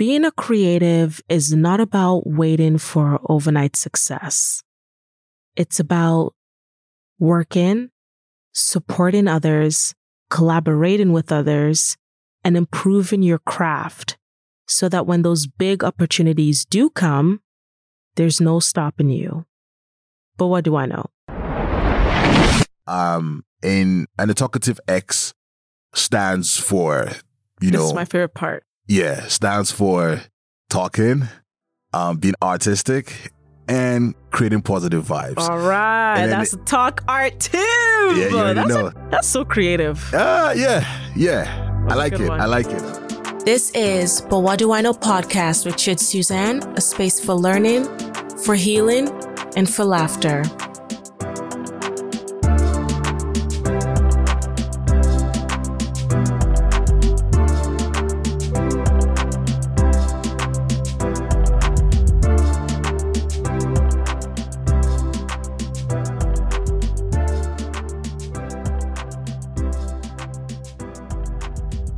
[0.00, 4.62] being a creative is not about waiting for overnight success.
[5.56, 6.32] It's about
[7.18, 7.90] working,
[8.54, 9.94] supporting others,
[10.30, 11.98] collaborating with others,
[12.42, 14.16] and improving your craft
[14.66, 17.42] so that when those big opportunities do come,
[18.14, 19.44] there's no stopping you.
[20.38, 21.10] But what do I know?
[22.86, 25.34] Um, in an talkative X
[25.92, 27.10] stands for,
[27.60, 28.64] you this know, is my favorite part.
[28.90, 30.20] Yeah, stands for
[30.68, 31.28] talking,
[31.94, 33.30] um, being artistic,
[33.68, 35.38] and creating positive vibes.
[35.38, 37.56] All right, And then that's it- talk art too.
[37.58, 38.90] Yeah, you already that's, know.
[39.10, 40.02] that's so creative.
[40.12, 41.44] Ah, yeah, yeah.
[41.88, 42.28] I That's a like it.
[42.28, 42.40] one.
[42.40, 43.44] I like it.
[43.44, 47.84] This is But What Do I Know podcast with Chid Suzanne, a space for learning,
[48.44, 49.08] for healing,
[49.56, 50.42] and for laughter.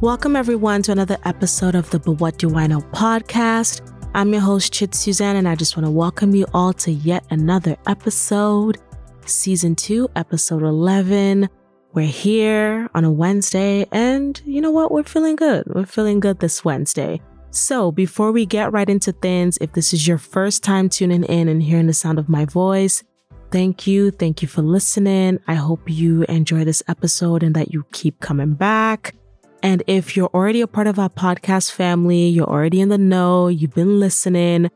[0.03, 3.89] Welcome, everyone, to another episode of the But What Do I Know podcast.
[4.14, 7.25] I'm your host, Chit Suzanne, and I just want to welcome you all to yet
[7.31, 8.78] another episode,
[9.27, 11.48] season two, episode 11.
[11.92, 14.91] We're here on a Wednesday, and you know what?
[14.91, 15.69] We're feeling good.
[15.73, 17.20] We're feeling good this Wednesday.
[17.53, 21.47] So, before we get right into things, if this is your first time tuning in
[21.47, 23.05] and hearing the sound of my voice,
[23.53, 24.11] thank you.
[24.11, 25.39] Thank you for listening.
[25.47, 29.14] I hope you enjoy this episode and that you keep coming back.
[29.63, 33.47] And if you're already a part of our podcast family, you're already in the know,
[33.47, 34.71] you've been listening,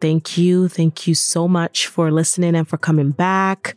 [0.00, 0.68] thank you.
[0.68, 3.76] Thank you so much for listening and for coming back.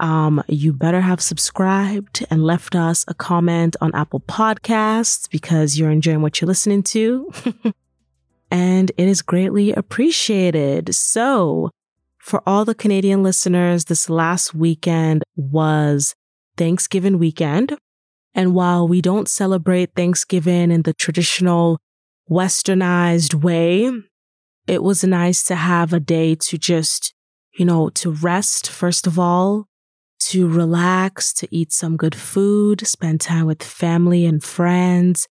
[0.00, 5.90] Um, you better have subscribed and left us a comment on Apple Podcasts because you're
[5.90, 7.32] enjoying what you're listening to.
[8.50, 10.94] and it is greatly appreciated.
[10.94, 11.70] So,
[12.18, 16.14] for all the Canadian listeners, this last weekend was
[16.56, 17.78] Thanksgiving weekend.
[18.34, 21.78] And while we don't celebrate Thanksgiving in the traditional
[22.30, 23.90] westernized way,
[24.66, 27.14] it was nice to have a day to just,
[27.58, 29.66] you know, to rest, first of all,
[30.20, 35.28] to relax, to eat some good food, spend time with family and friends,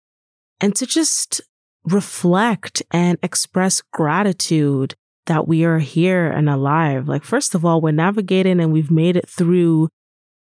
[0.60, 1.40] and to just
[1.84, 4.94] reflect and express gratitude
[5.26, 7.08] that we are here and alive.
[7.08, 9.88] Like, first of all, we're navigating and we've made it through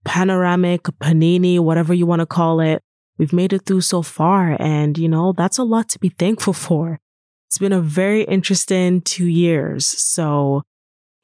[0.06, 2.82] panoramic, panini, whatever you want to call it.
[3.18, 4.56] We've made it through so far.
[4.60, 7.00] And, you know, that's a lot to be thankful for.
[7.48, 9.86] It's been a very interesting two years.
[9.86, 10.62] So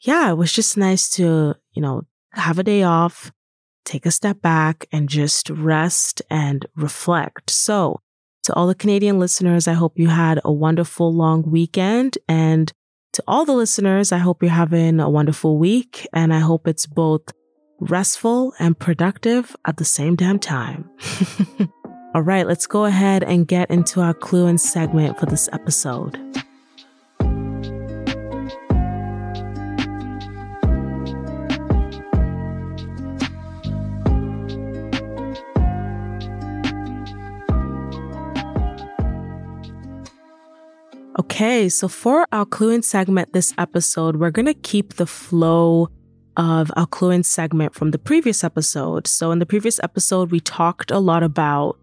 [0.00, 3.32] yeah, it was just nice to, you know, have a day off,
[3.84, 7.50] take a step back and just rest and reflect.
[7.50, 8.00] So
[8.44, 12.18] to all the Canadian listeners, I hope you had a wonderful long weekend.
[12.28, 12.72] And
[13.12, 16.06] to all the listeners, I hope you're having a wonderful week.
[16.12, 17.22] And I hope it's both
[17.80, 20.88] restful and productive at the same damn time.
[22.14, 26.18] All right, let's go ahead and get into our clue in segment for this episode.
[41.18, 45.88] Okay, so for our clue in segment this episode, we're going to keep the flow
[46.36, 49.06] of our clue in segment from the previous episode.
[49.06, 51.78] So in the previous episode, we talked a lot about,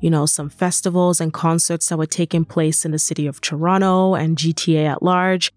[0.00, 4.14] you know, some festivals and concerts that were taking place in the city of Toronto
[4.14, 5.52] and GTA at large.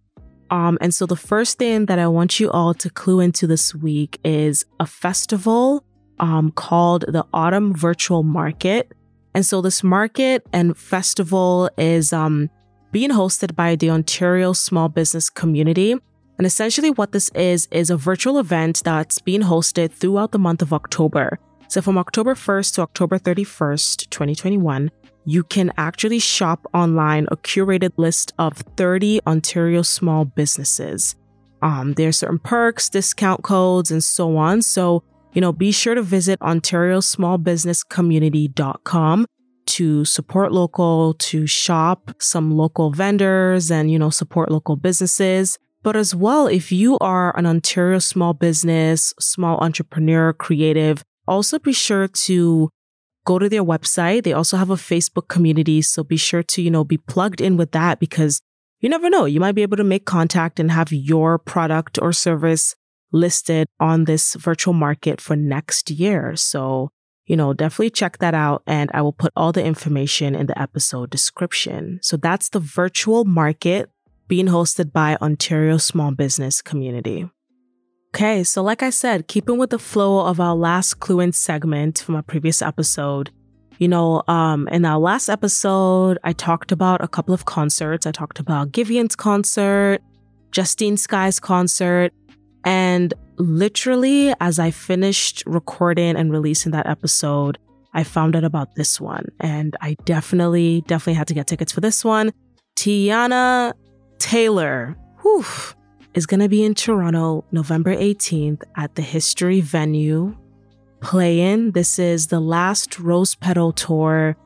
[0.49, 3.73] Um, and so the first thing that I want you all to clue into this
[3.73, 5.83] week is a festival
[6.19, 8.91] um, called the Autumn Virtual Market.
[9.33, 12.49] And so this market and festival is um,
[12.91, 15.95] being hosted by the Ontario small business community.
[16.37, 20.61] And essentially, what this is, is a virtual event that's being hosted throughout the month
[20.61, 21.39] of October.
[21.67, 24.91] So, from October 1st to October 31st, 2021,
[25.25, 31.15] you can actually shop online a curated list of 30 Ontario small businesses.
[31.61, 34.61] Um, there are certain perks, discount codes, and so on.
[34.61, 35.01] So,
[35.31, 39.25] you know, be sure to visit OntarioSmallBusinessCommunity.com
[39.65, 45.57] to support local, to shop some local vendors and, you know, support local businesses.
[45.83, 51.73] But as well, if you are an Ontario small business, small entrepreneur, creative, also be
[51.73, 52.69] sure to
[53.25, 54.23] go to their website.
[54.23, 55.81] They also have a Facebook community.
[55.81, 58.41] So be sure to, you know, be plugged in with that because
[58.79, 59.25] you never know.
[59.25, 62.75] You might be able to make contact and have your product or service
[63.11, 66.35] listed on this virtual market for next year.
[66.35, 66.89] So
[67.25, 68.63] you know, definitely check that out.
[68.67, 71.99] And I will put all the information in the episode description.
[72.01, 73.89] So that's the virtual market
[74.27, 77.29] being hosted by Ontario Small Business Community.
[78.15, 81.99] Okay, so like I said, keeping with the flow of our last clue in segment
[81.99, 83.31] from our previous episode,
[83.79, 88.05] you know, um, in our last episode, I talked about a couple of concerts.
[88.05, 89.99] I talked about Giveon's concert,
[90.51, 92.13] Justine Skye's concert,
[92.63, 97.57] and literally as I finished recording and releasing that episode,
[97.93, 99.27] I found out about this one.
[99.39, 102.31] And I definitely, definitely had to get tickets for this one.
[102.75, 103.73] Teyana
[104.23, 105.43] Taylor, whew,
[106.13, 110.33] is going to be in Toronto November 18th at the History venue
[111.01, 111.71] playing.
[111.71, 114.37] This is the last Rose Petal tour.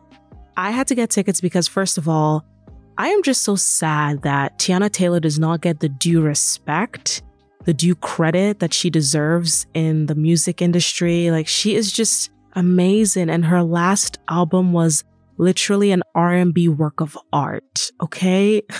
[0.57, 2.43] I had to get tickets because, first of all,
[2.97, 7.21] I am just so sad that Teyana Taylor does not get the due respect,
[7.65, 11.29] the due credit that she deserves in the music industry.
[11.29, 15.03] Like she is just amazing and her last album was
[15.37, 18.63] literally an R&B work of art, okay?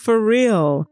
[0.00, 0.88] For real.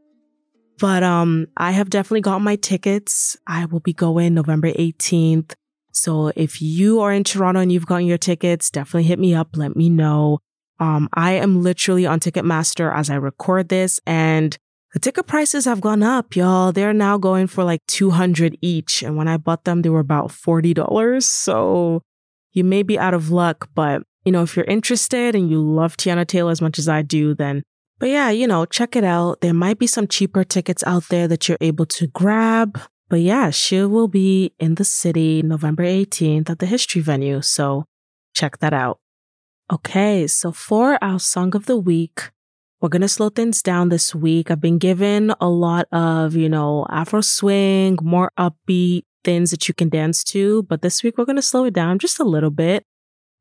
[0.79, 3.39] But um I have definitely got my tickets.
[3.47, 5.55] I will be going November 18th.
[5.93, 9.57] So if you are in Toronto and you've gotten your tickets, definitely hit me up.
[9.57, 10.41] Let me know.
[10.79, 14.57] Um, I am literally on Ticketmaster as I record this and
[14.93, 16.73] the ticket prices have gone up, y'all.
[16.73, 19.03] They're now going for like 200 each.
[19.03, 21.23] And when I bought them, they were about $40.
[21.23, 22.03] So
[22.53, 25.97] you may be out of luck, but you know, if you're interested and you love
[25.97, 27.63] Teyana Taylor as much as I do, then,
[27.99, 29.41] but yeah, you know, check it out.
[29.41, 32.81] There might be some cheaper tickets out there that you're able to grab.
[33.09, 37.41] But yeah, she will be in the city November 18th at the history venue.
[37.41, 37.85] So
[38.35, 38.99] check that out.
[39.73, 42.31] Okay, so for our song of the week,
[42.81, 44.51] we're going to slow things down this week.
[44.51, 49.75] I've been given a lot of, you know, Afro swing, more upbeat things that you
[49.75, 50.63] can dance to.
[50.63, 52.85] But this week, we're going to slow it down just a little bit.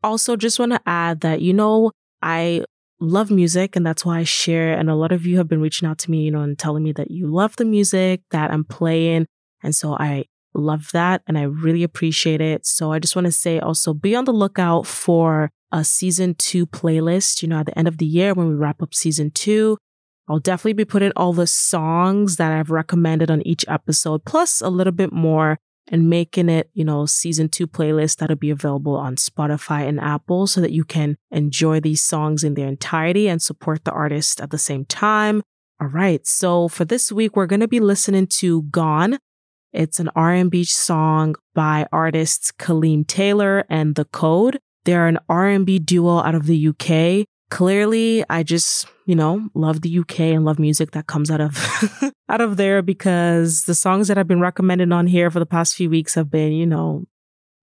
[0.03, 2.63] Also, just want to add that, you know, I
[2.99, 4.73] love music and that's why I share.
[4.73, 6.83] And a lot of you have been reaching out to me, you know, and telling
[6.83, 9.25] me that you love the music that I'm playing.
[9.63, 12.65] And so I love that and I really appreciate it.
[12.65, 16.65] So I just want to say also be on the lookout for a season two
[16.65, 19.77] playlist, you know, at the end of the year when we wrap up season two.
[20.29, 24.69] I'll definitely be putting all the songs that I've recommended on each episode, plus a
[24.69, 25.57] little bit more
[25.89, 30.47] and making it, you know, season two playlist that'll be available on Spotify and Apple
[30.47, 34.51] so that you can enjoy these songs in their entirety and support the artist at
[34.51, 35.41] the same time.
[35.79, 36.25] All right.
[36.25, 39.19] So for this week, we're going to be listening to Gone.
[39.73, 44.59] It's an R&B song by artists Kaleem Taylor and The Code.
[44.85, 47.27] They're an R&B duo out of the UK.
[47.49, 52.11] Clearly, I just, you know, love the UK and love music that comes out of
[52.29, 55.75] out of there because the songs that I've been recommended on here for the past
[55.75, 57.05] few weeks have been, you know,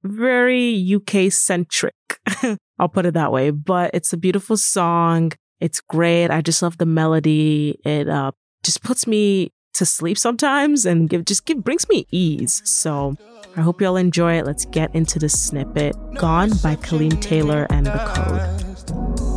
[0.03, 1.95] very UK centric.
[2.79, 5.33] I'll put it that way, but it's a beautiful song.
[5.61, 6.31] It's great.
[6.31, 7.79] I just love the melody.
[7.85, 8.33] It uh,
[8.63, 12.63] just puts me to sleep sometimes and give just give brings me ease.
[12.65, 13.17] So
[13.57, 14.47] I hope y'all enjoy it.
[14.47, 15.95] Let's get into the snippet.
[16.15, 19.34] Gone by Kaleem Taylor and the Code.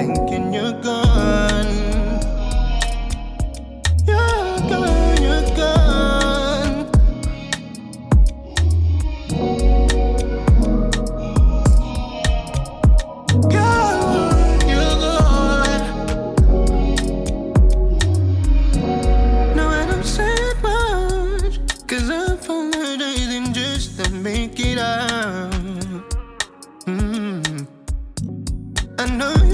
[0.00, 0.29] Blinking,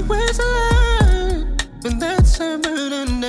[0.07, 3.19] was a lot, but that's a burden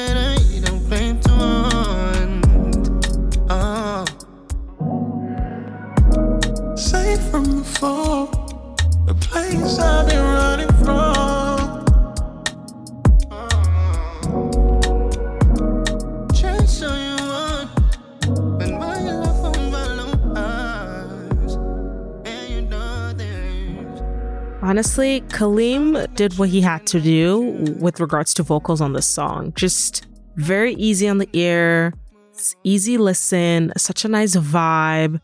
[24.79, 27.41] Honestly, Kaleem did what he had to do
[27.81, 29.53] with regards to vocals on this song.
[29.57, 30.07] Just
[30.37, 31.93] very easy on the ear.
[32.63, 35.21] Easy listen, such a nice vibe.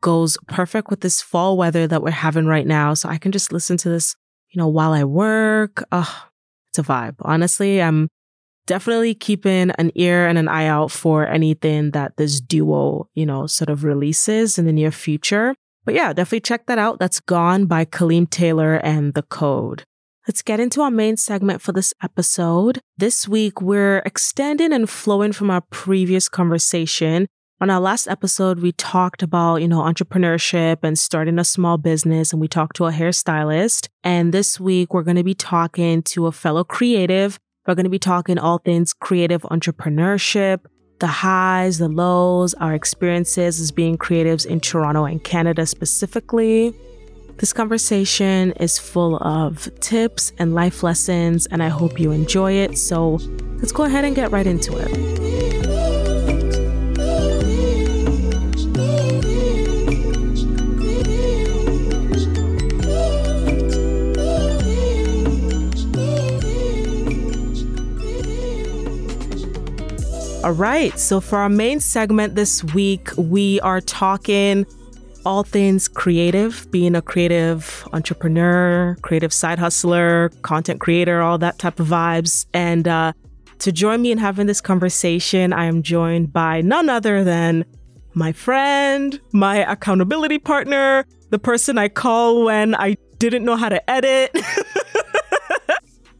[0.00, 2.94] Goes perfect with this fall weather that we're having right now.
[2.94, 4.16] So I can just listen to this,
[4.50, 5.84] you know, while I work.
[5.92, 6.08] Ugh,
[6.70, 7.14] it's a vibe.
[7.20, 8.08] Honestly, I'm
[8.66, 13.46] definitely keeping an ear and an eye out for anything that this duo, you know,
[13.46, 15.54] sort of releases in the near future.
[15.86, 16.98] But yeah, definitely check that out.
[16.98, 19.84] That's Gone by Kaleem Taylor and The Code.
[20.26, 22.80] Let's get into our main segment for this episode.
[22.98, 27.28] This week, we're extending and flowing from our previous conversation
[27.58, 32.30] On our last episode, we talked about, you know, entrepreneurship and starting a small business,
[32.30, 33.88] and we talked to a hairstylist.
[34.04, 37.38] And this week, we're going to be talking to a fellow creative.
[37.66, 40.66] We're going to be talking all things creative entrepreneurship,
[40.98, 46.74] the highs, the lows, our experiences as being creatives in Toronto and Canada specifically.
[47.38, 52.78] This conversation is full of tips and life lessons, and I hope you enjoy it.
[52.78, 53.18] So
[53.58, 55.25] let's go ahead and get right into it.
[70.46, 70.96] All right.
[70.96, 74.64] So, for our main segment this week, we are talking
[75.24, 81.80] all things creative, being a creative entrepreneur, creative side hustler, content creator, all that type
[81.80, 82.46] of vibes.
[82.54, 83.12] And uh,
[83.58, 87.64] to join me in having this conversation, I am joined by none other than
[88.14, 93.90] my friend, my accountability partner, the person I call when I didn't know how to
[93.90, 94.30] edit.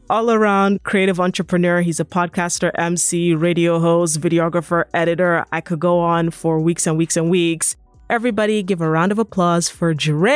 [0.08, 1.80] all around creative entrepreneur.
[1.80, 5.44] He's a podcaster, MC, radio host, videographer, editor.
[5.52, 7.76] I could go on for weeks and weeks and weeks.
[8.08, 10.30] Everybody give a round of applause for Dre.
[10.30, 10.34] I,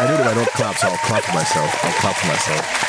[0.00, 1.84] know that I don't clap, so I'll clap for myself.
[1.84, 2.84] I'll clap for myself.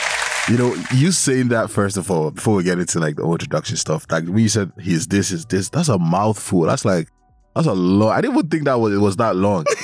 [0.49, 3.75] You know, you saying that first of all, before we get into like the introduction
[3.75, 6.61] stuff, like when you said he's this, is this, that's a mouthful.
[6.61, 7.07] That's like,
[7.55, 8.11] that's a long.
[8.11, 9.65] I didn't even think that was it was that long.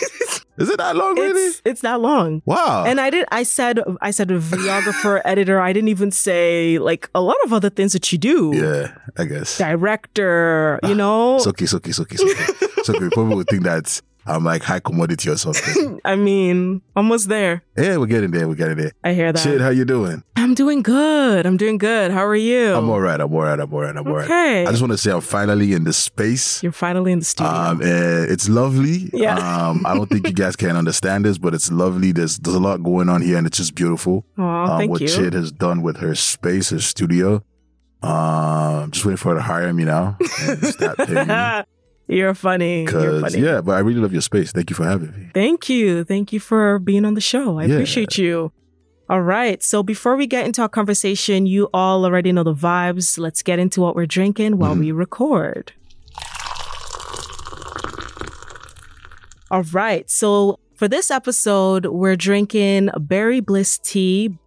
[0.58, 1.42] Is it that long, really?
[1.42, 2.42] It's, it's that long.
[2.46, 2.86] Wow.
[2.86, 3.26] And I did.
[3.32, 3.80] I said.
[4.02, 5.60] I said videographer, editor.
[5.60, 8.52] I didn't even say like a lot of other things that you do.
[8.56, 9.58] Yeah, I guess.
[9.58, 10.80] Director.
[10.84, 11.36] You know.
[11.36, 11.66] It's okay.
[11.66, 11.90] It's okay.
[11.90, 12.16] It's okay.
[12.16, 12.68] It's okay.
[12.78, 13.00] it's okay.
[13.00, 16.00] People would think that I'm like high commodity or something.
[16.06, 17.64] I mean, almost there.
[17.78, 18.48] Yeah, we're getting there.
[18.48, 18.92] We're getting there.
[19.04, 19.40] I hear that.
[19.40, 20.24] Shit, how you doing?
[20.36, 21.46] I'm doing good.
[21.46, 22.12] I'm doing good.
[22.12, 22.74] How are you?
[22.74, 23.20] I'm all right.
[23.20, 23.60] I'm all right.
[23.60, 23.96] I'm all right.
[23.96, 24.26] I'm all right.
[24.26, 24.66] Okay.
[24.66, 26.62] I just want to say I'm finally in the space.
[26.64, 27.52] You're finally in the studio.
[27.52, 29.10] Um, uh, it's lovely.
[29.14, 29.38] Yeah.
[29.38, 32.12] Um, I don't think you guys can understand this, but it's lovely.
[32.12, 34.26] There's there's a lot going on here, and it's just beautiful.
[34.38, 35.08] Oh, um, thank what you.
[35.08, 37.44] Chid has done with her space, her studio.
[38.02, 41.64] Um, just waiting for her to hire me now and start paying me.
[42.08, 42.84] You're funny.
[42.84, 43.40] You're funny.
[43.40, 44.52] yeah, but I really love your space.
[44.52, 45.30] Thank you for having me.
[45.34, 46.04] Thank you.
[46.04, 47.58] Thank you for being on the show.
[47.60, 47.76] I Yeah.
[47.76, 48.52] appreciate you.
[49.10, 49.62] All right.
[49.64, 53.18] So before we get into our conversation, you all already know the vibes.
[53.20, 54.80] Let's get into what we're drinking while Mhm.
[54.80, 55.74] we record.
[59.52, 60.10] All right.
[60.10, 64.38] So for this episode, we're drinking Berry Bliss tea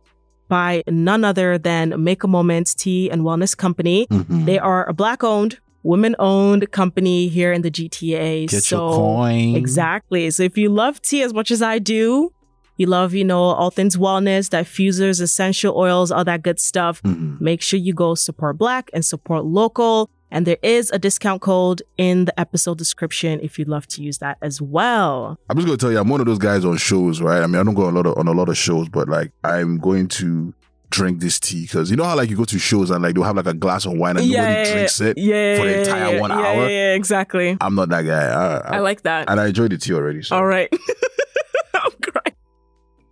[0.48, 4.06] by none other than Make a Moment Tea and Wellness Company.
[4.10, 4.44] Mhm.
[4.46, 8.46] They are a black owned, women owned company here in the GTA.
[8.48, 9.56] Get so your coin.
[9.56, 10.30] Exactly.
[10.30, 12.32] So if you love tea as much as I do,
[12.76, 17.40] you love, you know, all things wellness, diffusers, essential oils, all that good stuff, Mhm.
[17.40, 20.10] make sure you go support black and support local.
[20.30, 24.18] And there is a discount code in the episode description if you'd love to use
[24.18, 25.38] that as well.
[25.48, 27.42] I'm just gonna tell you, I'm one of those guys on shows, right?
[27.42, 29.32] I mean, I don't go a lot of on a lot of shows, but like
[29.42, 30.52] I'm going to
[30.90, 33.24] drink this tea because you know how like you go to shows and like they'll
[33.24, 36.20] have like a glass of wine and nobody drinks it yeah, for the entire yeah,
[36.20, 36.62] one yeah, hour.
[36.62, 37.56] Yeah, yeah, exactly.
[37.60, 38.24] I'm not that guy.
[38.24, 39.28] I, I, I like that.
[39.30, 40.22] and I enjoyed the tea already.
[40.22, 40.72] So All right.
[41.74, 42.34] I'm crying.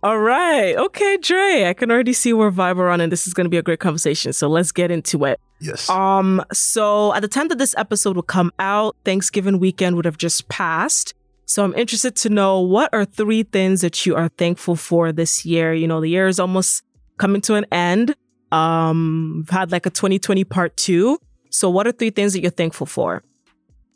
[0.03, 0.75] All right.
[0.75, 1.65] Okay, Dre.
[1.65, 2.49] I can already see we're
[2.89, 4.31] on, and this is going to be a great conversation.
[4.31, 5.39] So let's get into it.
[5.59, 10.05] yes, Um, so at the time that this episode will come out, Thanksgiving weekend would
[10.05, 11.13] have just passed.
[11.45, 15.45] So I'm interested to know what are three things that you are thankful for this
[15.45, 15.73] year.
[15.73, 16.83] You know, the year is almost
[17.17, 18.15] coming to an end.
[18.51, 21.19] Um, we've had like a 2020 part two.
[21.49, 23.23] So what are three things that you're thankful for?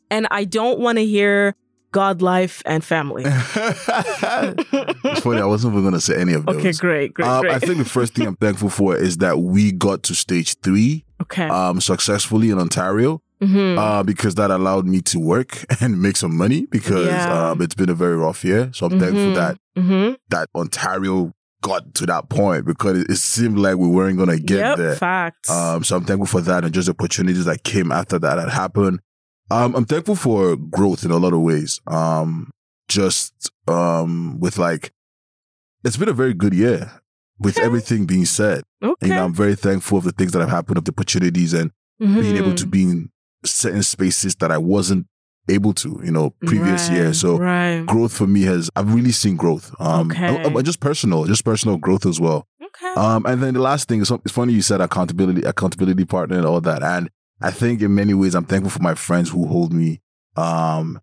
[0.09, 1.55] And I don't want to hear
[1.91, 3.23] God, life, and family.
[3.25, 5.41] it's funny.
[5.41, 6.55] I wasn't even gonna say any of those.
[6.57, 7.53] Okay, great, great, Um, great.
[7.53, 11.03] I think the first thing I'm thankful for is that we got to stage three
[11.21, 11.47] okay.
[11.47, 13.21] um, successfully in Ontario.
[13.41, 13.75] Mhm.
[13.75, 17.49] uh, because that allowed me to work and make some money because Yeah.
[17.49, 18.69] um, it's been a very rough year.
[18.71, 19.33] So I'm thankful Mhm.
[19.35, 20.15] that Mhm.
[20.29, 24.57] that Ontario got to that point because it, it seemed like we weren't gonna get
[24.59, 24.95] Yep, there.
[24.95, 25.49] facts.
[25.49, 28.99] Um, so I'm thankful for that and just opportunities that came after that had happened.
[29.49, 31.79] Um, I'm thankful for growth in a lot of ways.
[31.87, 32.51] Um,
[32.87, 34.91] just um, with like,
[35.83, 36.91] it's been a very good year
[37.39, 37.65] with Okay.
[37.65, 38.63] everything being said.
[38.83, 39.07] okay.
[39.07, 41.71] You know, I'm very thankful of the things that have happened, of the opportunities, and
[41.99, 42.71] being able to Mhm.
[42.71, 43.09] be in
[43.45, 45.07] certain spaces that I wasn't
[45.49, 47.13] able to, you know, previous Right, year.
[47.13, 47.85] So right.
[47.85, 49.73] growth for me has I've really seen growth.
[49.79, 50.37] Um Okay.
[50.43, 52.47] and- and just personal, just personal growth as well.
[52.63, 52.93] Okay.
[52.95, 56.45] Um and then the last thing is it's funny you said accountability, accountability partner and
[56.45, 56.83] all that.
[56.83, 57.09] And
[57.41, 60.01] I think in many ways I'm thankful for my friends who hold me
[60.37, 60.99] um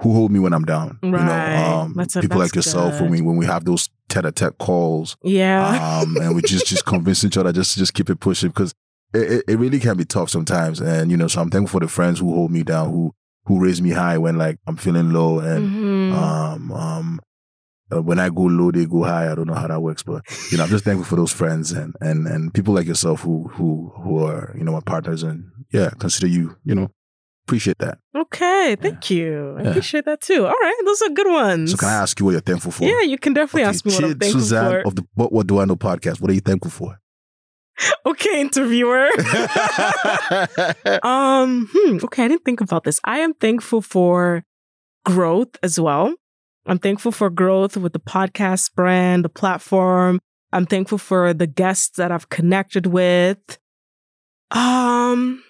[0.00, 0.98] who hold me when I'm down.
[1.02, 3.10] You know, um That's a- people like yourself when good.
[3.12, 6.00] we when we have those tete a tete calls yeah.
[6.02, 8.74] um, and we just just convince each other just to just keep it pushing because
[9.14, 10.80] it, it really can be tough sometimes.
[10.80, 13.14] And you know, so I'm thankful for the friends who hold me down, who
[13.44, 16.12] who raise me high when like I'm feeling low, and Mhm.
[16.12, 17.20] um um.
[17.92, 19.30] uh, when I go low, they go high.
[19.30, 21.72] I don't know how that works, but you know, I'm just thankful for those friends
[21.72, 25.44] and and and people like yourself who who who are you know my partners and
[25.72, 26.88] yeah, consider you you know
[27.46, 27.98] appreciate that.
[28.16, 29.56] okay, thank you.
[29.58, 29.70] I Yeah.
[29.70, 30.46] appreciate that too.
[30.46, 31.72] All right, those are good ones.
[31.72, 32.84] So can I ask you what you're thankful for?
[32.84, 34.86] Yeah, you can definitely Okay, ask me what I'm thankful Suzanne for.
[34.88, 36.20] of the What What Do I Know podcast.
[36.20, 36.98] What are you thankful for?
[38.06, 39.08] okay, interviewer.
[41.02, 43.00] um, hmm, okay, I didn't think about this.
[43.04, 44.44] I am thankful for
[45.04, 46.14] growth as well.
[46.66, 50.20] I'm thankful for growth with the podcast brand, the platform.
[50.52, 53.58] I'm thankful for the guests that I've connected with.
[54.50, 55.42] Um,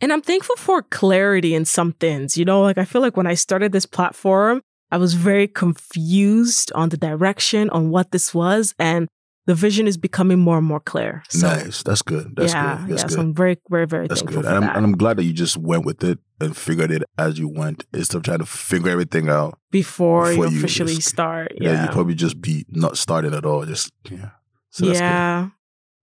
[0.00, 2.36] and I'm thankful for clarity in some things.
[2.36, 4.60] You know, like I feel like when I started this platform,
[4.90, 9.08] I was very confused on the direction, on what this was, and
[9.46, 11.22] the vision is becoming more and more clear.
[11.28, 11.82] So, nice.
[11.82, 12.34] That's good.
[12.36, 12.88] That's yeah, good.
[12.92, 13.08] That's yeah.
[13.08, 13.14] good.
[13.14, 14.48] So I'm very, very, very That's thankful good.
[14.48, 14.76] for And I'm, that.
[14.76, 17.84] and I'm glad that you just went with it and figured it as you went
[17.92, 19.58] instead of trying to figure everything out.
[19.70, 21.52] before, before you officially just- start.
[21.60, 21.82] Yeah, Yeah.
[21.84, 23.64] you probably just be not starting at all.
[23.66, 24.30] Just yeah.
[24.70, 25.48] So that's yeah.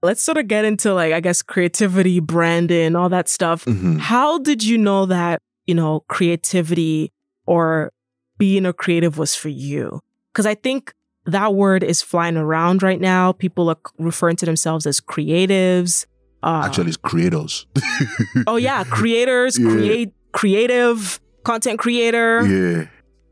[0.04, 3.66] Let's sort of get into like, I guess, creativity, branding, all that stuff.
[3.66, 3.76] good.
[3.76, 4.00] Mhm.
[4.00, 7.12] How did you know that, you know, creativity
[7.46, 7.92] or
[8.38, 10.02] being a creative was for you?
[10.32, 10.94] Because I think
[11.26, 13.32] that word is flying around right now.
[13.32, 16.06] People are referring to themselves as creatives.
[16.44, 17.68] Uh, Actually, it's creators.
[18.48, 19.70] oh yeah, creators, Yeah.
[19.72, 22.46] create, creative, content creator.
[22.46, 22.86] yeah.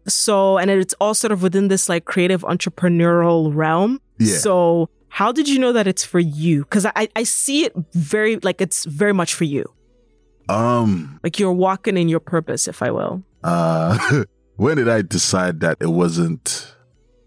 [0.07, 3.99] So, and it's all sort of within this like creative entrepreneurial realm.
[4.19, 4.37] Yeah.
[4.37, 6.63] So, how did you know that it's for you?
[6.63, 9.65] Because I, I see it very, like, it's very much for you.
[10.47, 11.19] Um.
[11.23, 13.23] Like, you're walking in your purpose, if I will.
[13.43, 14.23] Uh.
[14.55, 16.75] when did I decide that it wasn't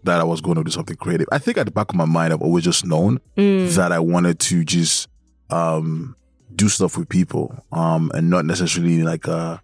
[0.03, 1.27] that I was going to do something creative?
[1.31, 3.73] I think at the back of my mind, I've always just known Mm.
[3.75, 5.07] that I wanted to just
[5.49, 6.15] um
[6.55, 9.57] do stuff with people um and not necessarily like uh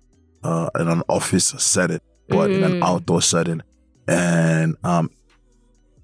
[0.44, 2.84] uh in an office setting but in an Mm.
[2.84, 3.62] outdoor setting
[4.08, 5.10] and um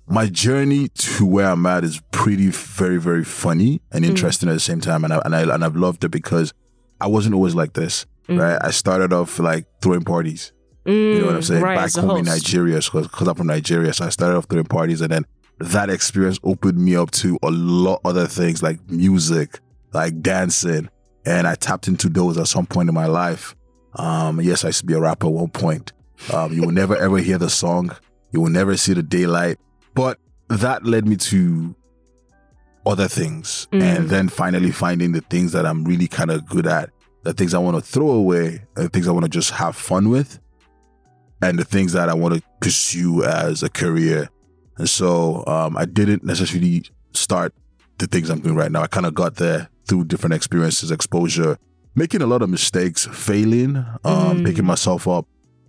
[0.08, 4.10] my journey to where I'm at is pretty very very funny and Mm.
[4.10, 6.54] interesting at the same time and I, and I and I've loved it because
[7.02, 8.40] I wasn't always like this Mm.
[8.40, 10.52] right I started off like throwing parties
[10.86, 11.64] you know what I'm Mm, saying?
[11.64, 12.26] Right, Back home in.
[12.26, 13.94] Nigeria, because I'm from Nigeria.
[13.94, 15.26] So I started off throwing parties, and then
[15.60, 19.60] that experience opened me up to a lot of other things like music,
[19.94, 20.90] like dancing,
[21.26, 23.56] and I tapped into those at some point in my life.
[23.96, 25.94] Um, yes, I used to be a rapper at one point.
[26.34, 27.92] Um, you will never ever hear the song.
[28.32, 29.58] You will never see the daylight.
[29.94, 30.20] But
[30.50, 31.74] that led me to
[32.86, 33.82] other things, Mm.
[33.82, 36.92] and then finally finding the things that I'm really kind of good at,
[37.24, 40.10] the things I want to throw away, the things I want to just have fun
[40.10, 40.40] with
[41.46, 44.30] and the things that I want to pursue as a career.
[44.78, 47.54] And so um, I didn't necessarily start
[48.00, 48.82] the things I'm doing right now.
[48.82, 51.58] I kind of got there through different experiences, exposure,
[51.96, 54.46] making a lot of mistakes, failing, um, Mm.
[54.46, 55.26] picking myself up,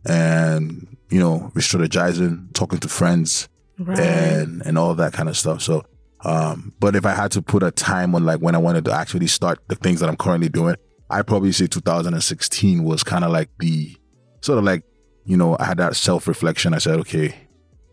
[0.06, 3.98] and you know, re-strategizing, talking to friends, Right.
[4.00, 5.60] and and all that kind of stuff.
[5.62, 5.84] So,
[6.24, 8.92] um, but if I had to put a time on like when I wanted to
[8.92, 10.76] actually start the things that I'm currently doing,
[11.10, 13.94] I probably say 2016 was kind of like the
[14.40, 14.82] sort of like
[15.26, 16.72] you know I had that self reflection.
[16.74, 17.34] I said, okay,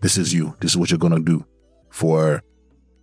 [0.01, 0.55] this is you.
[0.61, 1.45] This is what you're gonna do
[1.89, 2.41] for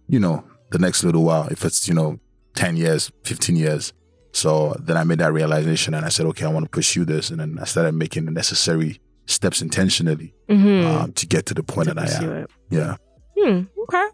[0.09, 1.47] you know the next little while.
[1.49, 2.19] If it's you know
[2.55, 3.93] 10 years, 15 years.
[4.33, 7.31] So then I made that realization and I said, okay, I want to pursue this.
[7.31, 10.85] And then I started making the necessary steps intentionally Mhm.
[10.85, 12.31] um, to get to the point To that I am.
[12.45, 12.51] it.
[12.71, 12.97] Yeah.
[13.37, 13.63] Hmm.
[13.85, 14.07] Okay.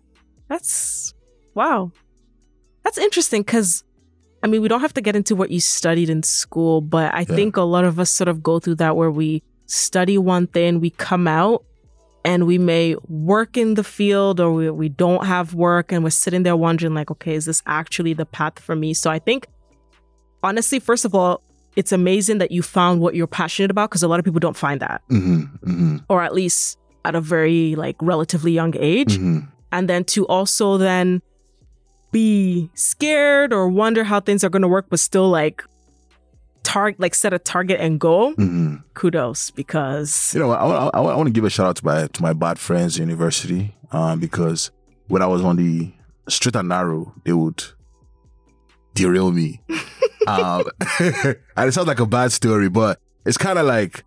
[0.49, 1.13] That's
[1.55, 1.93] wow.
[2.85, 3.83] That's interesting because
[4.43, 7.21] I mean, we don't have to get into what you studied in school, but I
[7.21, 7.35] Yeah.
[7.35, 10.81] think a lot of us sort of go through that where we study one thing,
[10.81, 11.65] we come out
[12.25, 16.11] and we may work in the field or we, we don't have work and we're
[16.11, 18.95] sitting there wondering, like, okay, is this actually the path for me?
[18.95, 19.47] So I think,
[20.43, 21.43] honestly, first of all,
[21.77, 24.57] it's amazing that you found what you're passionate about because a lot of people don't
[24.57, 29.19] find that, hmm hmm or at least at a very like relatively young age.
[29.19, 29.41] Hmm
[29.73, 31.23] and then to also then
[32.13, 35.63] be scared or wonder how things are going to work but still like
[36.67, 41.01] target like set a target and go hmm kudos because You know, I, I, I
[41.17, 44.19] want to give a shout out to my to my bad friends at university um,
[44.21, 44.71] because
[45.09, 45.93] when I was on the
[46.29, 47.63] straight and narrow, they would
[48.95, 49.61] derail me.
[50.27, 50.65] um,
[50.99, 54.05] and it sounds like a bad story, but it's kind of like.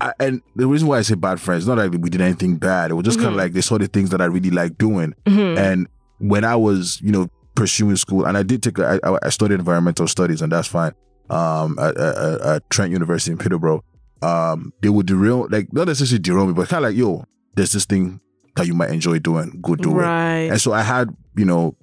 [0.00, 2.90] I, and the reason why I say bad friends, not like we did anything bad.
[2.90, 3.32] It was just kind Mhm.
[3.32, 5.56] of like they saw the things that I really like doing, Mhm.
[5.56, 9.30] And when I was, you know, pursuing school, and I did take, a, I, I
[9.30, 10.92] studied environmental studies, and that's fine.
[11.28, 13.82] Um, at, at, at Trent University in Peterborough,
[14.22, 17.24] um, they would derail, like not necessarily derail me, but kind of like, yo,
[17.56, 18.20] there's this thing
[18.54, 20.02] that you might enjoy doing, go do it.
[20.02, 21.76] right And so I had, you know,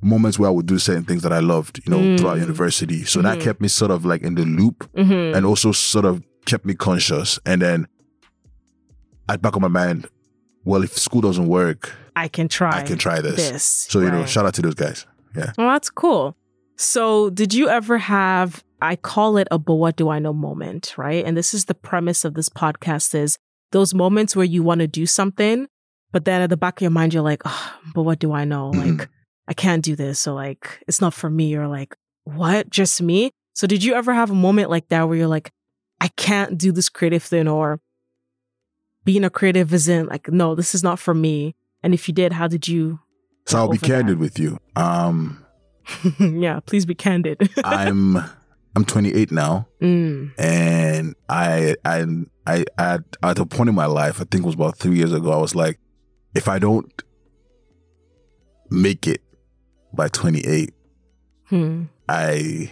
[0.00, 2.18] moments where I would do certain things that I loved, you know, Mm.
[2.18, 3.04] throughout university.
[3.04, 3.42] So that Mhm.
[3.42, 5.34] kept me sort of like in the loop Mhm.
[5.36, 7.38] and also sort of kept me conscious.
[7.46, 7.86] And then
[9.28, 10.06] at the back of my mind,
[10.64, 12.78] well, if school doesn't work, I can try.
[12.78, 13.36] I can try this.
[13.50, 13.62] this.
[13.88, 15.06] So, you know, shout out to those guys.
[15.36, 15.52] Yeah.
[15.58, 16.36] Well, that's cool.
[16.76, 20.94] So, did you ever have, I call it a but what do I know moment,
[20.96, 21.24] right?
[21.24, 23.38] And this is the premise of this podcast is
[23.70, 25.68] those moments where you want to do something,
[26.12, 28.44] but then at the back of your mind, you're like, oh, but what do I
[28.44, 28.72] know?
[28.72, 28.98] Mhm.
[28.98, 29.08] Like,
[29.46, 30.26] I can't do this.
[30.26, 31.54] Or like, it's not for me.
[31.54, 32.70] Or like, what?
[32.70, 33.30] Just me?
[33.54, 35.52] So, did you ever have a moment like that where you're like,
[36.00, 37.80] I can't do this creative thing or
[39.04, 41.54] being a creative isn't like, no, this is not for me.
[41.82, 43.00] And if you did, how did you?
[43.46, 43.86] So I'll be over that?
[43.86, 44.58] candid with you.
[44.76, 45.43] Um,
[46.18, 47.50] yeah, please be candid.
[47.64, 48.16] I'm
[48.76, 50.30] I'm 28 now, mm.
[50.38, 52.04] and I I
[52.46, 55.12] I at at a point in my life, I think it was about three years
[55.12, 55.78] ago, I was like,
[56.34, 56.90] if I don't
[58.70, 59.22] make it
[59.92, 60.72] by 28,
[61.50, 61.84] Hmm.
[62.08, 62.70] I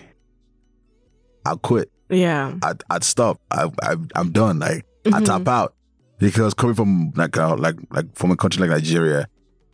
[1.45, 1.91] I'll quit.
[2.09, 2.55] Yeah.
[2.63, 3.41] I'd, I'd stop.
[3.51, 4.59] I, I I'm done.
[4.61, 5.25] Like I Mhm.
[5.25, 5.75] tap out
[6.19, 9.29] because coming from like uh, like like from a country like Nigeria,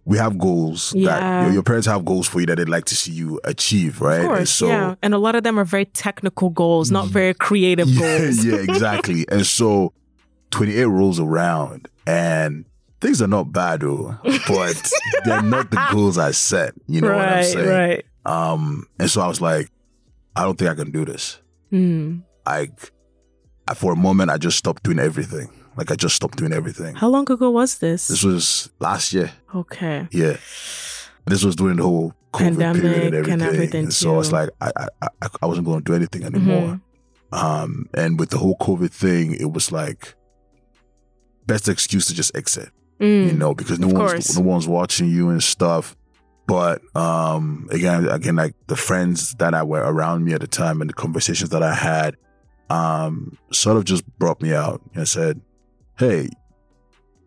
[0.09, 1.44] we have goals that Yeah.
[1.44, 4.25] your, your parents have goals for you that they'd like to see you achieve, right?
[4.25, 4.94] Of And so yeah.
[5.03, 8.44] And a lot of them are very technical goals, not very creative yeah, goals.
[8.44, 9.27] yeah, exactly.
[9.31, 9.92] and so
[10.51, 12.64] 28 rolls around and
[13.03, 14.16] things are not bad though,
[14.49, 14.90] but
[15.27, 16.73] they're not the goals I set.
[16.87, 17.68] You know right, what I'm saying?
[17.68, 18.05] right.
[18.25, 19.71] Um, and so I was like,
[20.35, 21.38] I don't think I can do this.
[21.71, 22.92] Like,
[23.68, 25.51] I, for a moment, I just stopped doing everything.
[25.78, 26.94] Like, I just stopped doing everything.
[26.96, 28.08] How long ago was this?
[28.08, 29.30] This was last year.
[29.54, 30.08] okay.
[30.10, 30.36] Yeah.
[31.26, 33.32] This was during the whole COVID period and Pandemic everything.
[33.32, 34.88] and everything, so it's like, I, I,
[35.22, 36.80] I, I wasn't going to do anything anymore.
[37.32, 37.38] Mhm.
[37.38, 40.14] Um, and with the whole COVID thing, it was like
[41.46, 43.26] best excuse to just exit, Mm.
[43.26, 44.36] you know, because no Of one's course.
[44.36, 45.96] no one's watching you and stuff.
[46.46, 50.80] But um, again, again, like the friends that I were around me at the time
[50.80, 52.16] and the conversations that I had,
[52.70, 55.40] um, sort of just brought me out and said,
[55.98, 56.28] "Hey,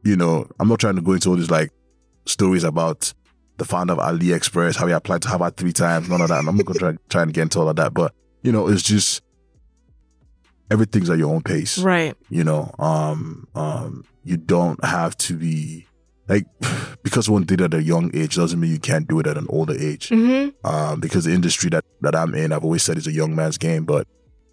[0.03, 1.71] you know, I'm not trying to go into all these like
[2.25, 3.13] stories about
[3.57, 6.39] the founder of AliExpress, how he applied to Harvard three times, none of that.
[6.39, 8.67] And I'm not gonna try trying to get into all of that, but you know,
[8.67, 9.21] it's just
[10.71, 11.77] everything's at your own pace.
[11.77, 12.15] Right.
[12.29, 15.85] You know, um, um, you don't have to be
[16.27, 16.45] like
[17.03, 19.47] because one did at a young age doesn't mean you can't do it at an
[19.49, 20.09] older age.
[20.09, 23.35] hmm Um, because the industry that that I'm in, I've always said is a young
[23.35, 23.85] man's game.
[23.85, 24.07] But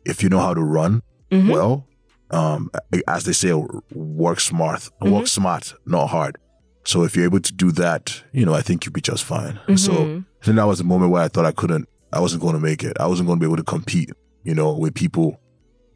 [0.04, 1.87] if you know how to run hmm well,
[2.31, 2.71] um,
[3.07, 3.53] as they say,
[3.93, 5.29] work smart, work Mhm.
[5.29, 6.37] smart, not hard.
[6.85, 9.59] So if you're able to do that, you know, I think you'll be just fine.
[9.77, 10.25] So Mhm.
[10.45, 12.83] then that was the moment where I thought I couldn't, I wasn't going to make
[12.85, 12.97] it.
[12.99, 14.11] I wasn't going to be able to compete,
[14.45, 15.38] you know, with people,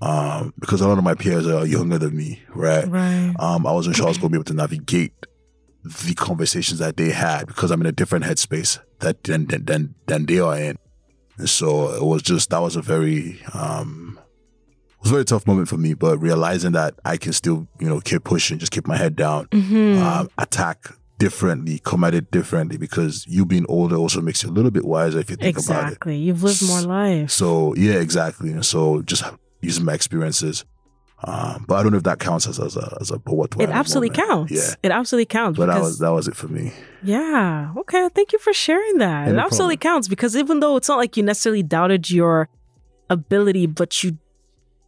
[0.02, 2.86] um, because a lot of my peers are younger than me, right?
[2.88, 3.34] Right.
[3.38, 5.12] Um, I wasn't sure I was going to be able to navigate
[5.84, 9.94] the conversations that they had because I'm in a different headspace that than than than,
[10.06, 10.76] than they are in.
[11.38, 14.18] And so it was just that was a very um
[15.02, 18.00] was a very tough moment for me, but realizing that I can still, you know,
[18.00, 22.76] keep pushing, just keep my head down, hmm um, attack differently, come at it differently
[22.76, 25.84] because you being older also makes you a little bit wiser if you think about
[25.84, 25.86] it.
[25.86, 26.16] exactly.
[26.16, 27.30] You've lived more life.
[27.30, 28.50] So yeah, exactly.
[28.50, 29.22] And so just
[29.60, 30.64] using my experiences.
[31.24, 33.50] Um, but I don't know if that counts as, as a as a but what
[33.50, 34.28] do It absolutely moment.
[34.28, 34.52] counts.
[34.52, 34.74] Yeah.
[34.82, 35.56] It absolutely counts.
[35.56, 36.72] But that was that was it for me.
[37.04, 37.72] Yeah.
[37.76, 38.08] Okay.
[38.12, 39.26] Thank you for sharing that.
[39.26, 39.94] Yeah, it no absolutely problem.
[39.98, 42.48] counts because even though it's not like you necessarily doubted your
[43.08, 44.18] ability, but you,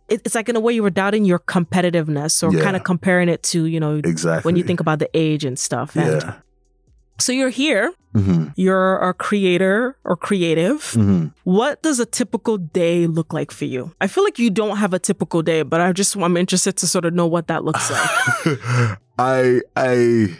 [0.09, 2.63] it's like in a way you were doubting your competitiveness or Yeah.
[2.63, 4.47] kind of comparing it to, you know, Exactly.
[4.49, 5.97] when you think about the age and stuff.
[5.97, 6.35] And Yeah.
[7.19, 10.93] so you're here, hmm you're a creator or creative.
[10.95, 13.93] hmm What does a typical day look like for you?
[14.01, 16.87] I feel like you don't have a typical day, but I just, I'm interested to
[16.87, 18.59] sort of know what that looks like.
[19.19, 20.37] I I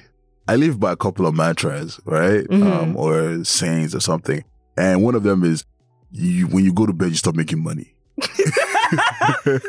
[0.47, 2.45] I live by a couple of mantras, right?
[2.49, 2.63] Mhm.
[2.63, 4.45] Um, or sayings or something.
[4.77, 5.65] And one of them is
[6.11, 7.95] you when you go to bed, you stop making money.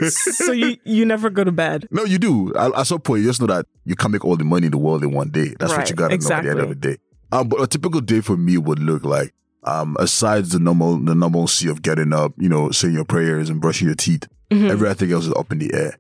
[0.10, 1.88] so you, you never go to bed.
[1.92, 2.54] No, you do.
[2.56, 4.72] At, at some point, you just know that you can't make all the money in
[4.72, 5.56] the world in one day.
[5.60, 6.98] That's what you got to know at the end of the day.
[7.32, 9.34] Um, but a typical day for me would look like,
[9.64, 13.60] um, aside the normal the normalcy of getting up, you know, saying your prayers and
[13.60, 14.70] brushing your teeth, Mhm.
[14.70, 15.98] everything else is up in the air.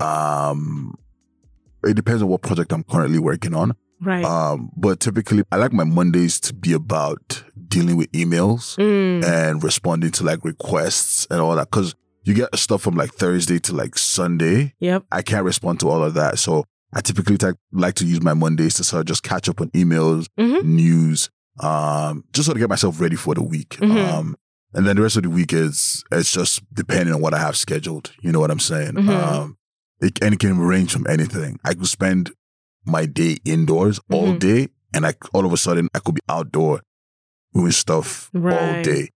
[0.00, 0.94] Um,
[1.84, 3.74] it depends on what project I'm currently working on.
[4.00, 4.24] right.
[4.24, 9.24] Um, but typically, I like my Mondays to be about dealing with emails Mm.
[9.24, 11.70] and responding to like requests and all that.
[11.72, 11.96] Cause
[12.28, 14.74] you get stuff from like Thursday to like Sunday.
[14.80, 15.04] Yep.
[15.10, 16.38] I can't respond to all of that.
[16.38, 19.60] So I typically ta- like to use my Mondays to sort of just catch up
[19.60, 20.64] on emails, Mhm.
[20.64, 23.70] news, um, just sort of get myself ready for the week.
[23.80, 23.96] Mhm.
[24.12, 24.36] Um,
[24.74, 27.56] and then the rest of the week is, it's just depending on what I have
[27.56, 28.12] scheduled.
[28.22, 28.92] You know what I'm saying?
[28.92, 29.08] Mhm.
[29.08, 29.56] Um,
[30.00, 31.58] it, and it can range from anything.
[31.64, 32.30] I could spend
[32.86, 34.38] my day indoors all Mhm.
[34.38, 36.82] day and I, all of a sudden I could be outdoor
[37.54, 39.10] doing stuff all day.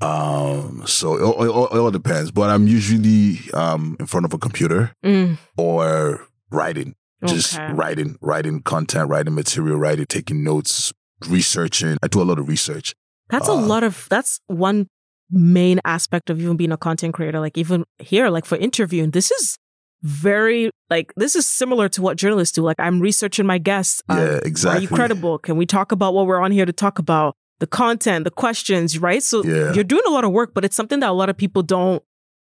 [0.00, 2.30] Um, so it, all- it, it all depends.
[2.30, 6.94] But I'm usually um in front of a computer Mm, or writing,
[7.26, 7.72] just okay.
[7.72, 10.92] writing, writing content, writing material, writing, taking notes,
[11.28, 11.96] researching.
[12.02, 12.94] I do a lot of research.
[13.30, 14.86] That's a Uh, lot of that's one
[15.30, 17.40] main aspect of even being a content creator.
[17.40, 19.58] Like even here, like for interviewing, this is
[20.02, 22.62] very like this is similar to what journalists do.
[22.62, 24.00] Like I'm researching my guests.
[24.08, 24.78] Uh, yeah, exactly.
[24.78, 25.38] Are you credible?
[25.38, 27.34] Can we talk about what we're on here to talk about?
[27.60, 29.22] The content, the questions, right?
[29.22, 29.72] So Yeah.
[29.72, 32.02] you're doing a lot of work, but it's something that a lot of people don't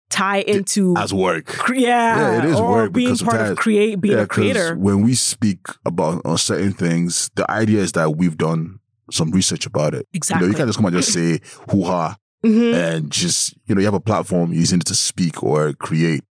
[0.10, 0.94] tie into.
[0.98, 1.46] As work.
[1.46, 4.76] cre- yeah, Yeah, it is or work being part of create, being yeah, a creator.
[4.76, 8.80] When we speak about on certain things, the idea is that we've done
[9.12, 10.06] some research about it.
[10.14, 10.46] Exactly.
[10.46, 11.40] You know, you can't just come and just say
[11.72, 12.74] hoo ha Mhm.
[12.74, 16.24] and just, you know, you have a platform you're using it to speak or create.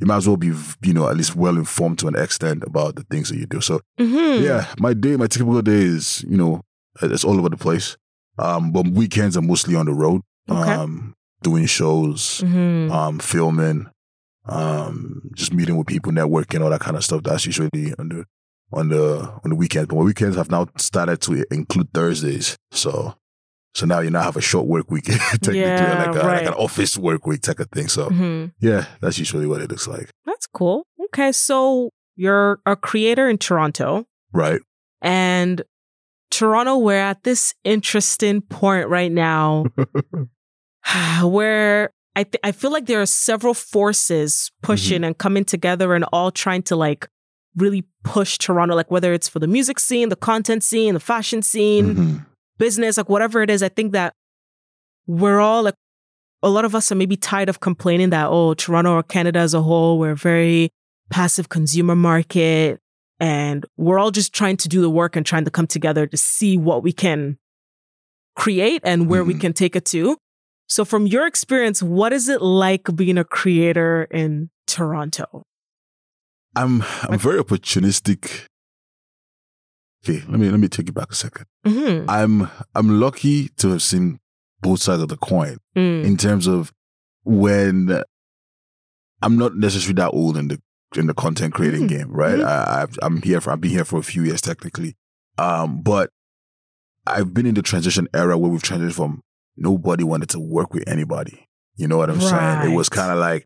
[0.00, 2.96] You might as well be, you know, at least well informed to an extent about
[2.96, 3.60] the things that you do.
[3.60, 4.42] So, Mhm.
[4.42, 6.62] yeah, my day, my typical day is, you know,
[7.02, 7.96] it's all over the place.
[8.40, 10.72] Um, but weekends are mostly on the road, Okay.
[10.72, 12.90] um, doing shows, Mhm.
[12.90, 13.86] um, filming,
[14.46, 17.22] um, just meeting with people, networking, all that kind of stuff.
[17.22, 18.24] That's usually on the
[18.72, 19.88] on the on the weekends.
[19.88, 22.56] But my weekends have now started to include Thursdays.
[22.72, 23.14] So
[23.74, 26.54] so now you now have a short work week, technically, Yeah, like, a, like an
[26.54, 27.86] office work week type of thing.
[27.88, 28.52] So Mhm.
[28.60, 30.10] yeah, that's usually what it looks like.
[30.26, 30.86] That's cool.
[31.06, 34.60] Okay, so you're a creator in Toronto, Right.
[35.02, 35.62] and
[36.30, 39.66] Toronto, we're at this interesting point right now
[41.22, 46.04] where I th- I feel like there are several forces pushing and coming together and
[46.12, 47.08] all trying to like
[47.56, 51.42] really push Toronto, like whether it's for the music scene, the content scene, the fashion
[51.42, 52.26] scene, Mhm.
[52.58, 53.62] business, like whatever it is.
[53.62, 54.14] I think that
[55.06, 55.74] we're all like
[56.42, 59.52] a lot of us are maybe tired of complaining that oh Toronto or Canada as
[59.54, 60.70] a whole we're a very
[61.10, 62.80] passive consumer market
[63.20, 66.16] and we're all just trying to do the work and trying to come together to
[66.16, 67.38] see what we can
[68.36, 69.40] create and where we Mhm.
[69.40, 70.16] can take it to.
[70.68, 75.42] So from your experience, what is it like being a creator in Toronto?
[76.56, 78.46] I'm I'm very opportunistic.
[80.04, 81.46] Okay, let me let me take you back a second.
[81.66, 84.18] hmm I'm I'm lucky to have seen
[84.62, 85.58] both sides of the coin.
[85.76, 86.04] Mm.
[86.04, 86.72] in terms of
[87.24, 88.02] when
[89.22, 90.60] I'm not necessarily that old in the
[90.96, 91.88] in the content creating Mhm.
[91.88, 92.38] game, right?
[92.40, 92.44] Mhm.
[92.44, 94.96] I, I've, I'm here for I've been here for a few years technically,
[95.38, 96.10] um, but
[97.06, 99.22] I've been in the transition era where we've transitioned from
[99.56, 101.46] nobody wanted to work with anybody.
[101.76, 102.70] You know what I'm saying?
[102.70, 103.42] It was kind of like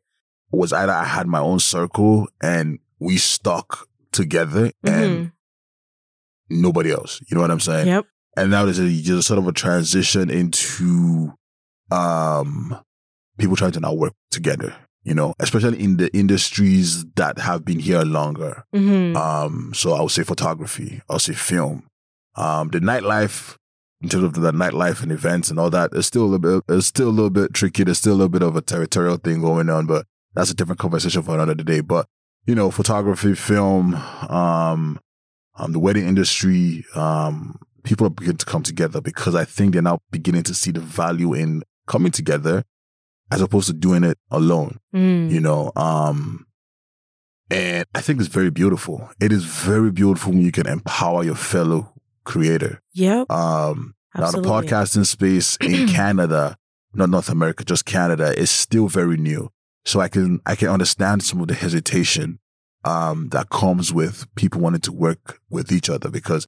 [0.53, 5.33] it was either I had my own circle and we stuck together and Mhm.
[6.51, 7.21] nobody else.
[7.29, 7.87] You know what I'm saying?
[7.89, 8.07] Yep.
[8.37, 11.33] and now there's a just sort of a transition into
[11.93, 12.77] um
[13.39, 17.79] people trying to now work together you know especially in the industries that have been
[17.79, 18.65] here longer.
[18.75, 21.87] Hmm um so i would say photography i'll say film.
[22.37, 23.57] Um the nightlife
[24.03, 26.65] in terms of the nightlife and events and all that is still a little bit
[26.75, 27.85] it's still a little bit tricky.
[27.85, 30.81] There's still a little bit of a territorial thing going on but that's a different
[30.81, 31.81] conversation for another day.
[31.81, 32.07] But
[32.47, 33.95] you know photography film
[34.29, 34.99] um
[35.57, 39.83] um the wedding industry um people are beginning to come together because i think they're
[39.83, 42.65] now beginning to see the value in coming together
[43.35, 45.31] as opposed to doing it alone Mm.
[45.31, 46.47] you know um
[47.51, 51.35] and i think it's very beautiful it is very beautiful when you can empower your
[51.35, 51.93] fellow
[52.25, 53.31] creator Yep.
[53.31, 56.57] um now the podcasting space in canada
[56.95, 59.51] not north america just canada is still very new
[59.85, 62.39] so i can i can understand some of the hesitation
[62.85, 66.47] um that comes with people wanting to work with each other because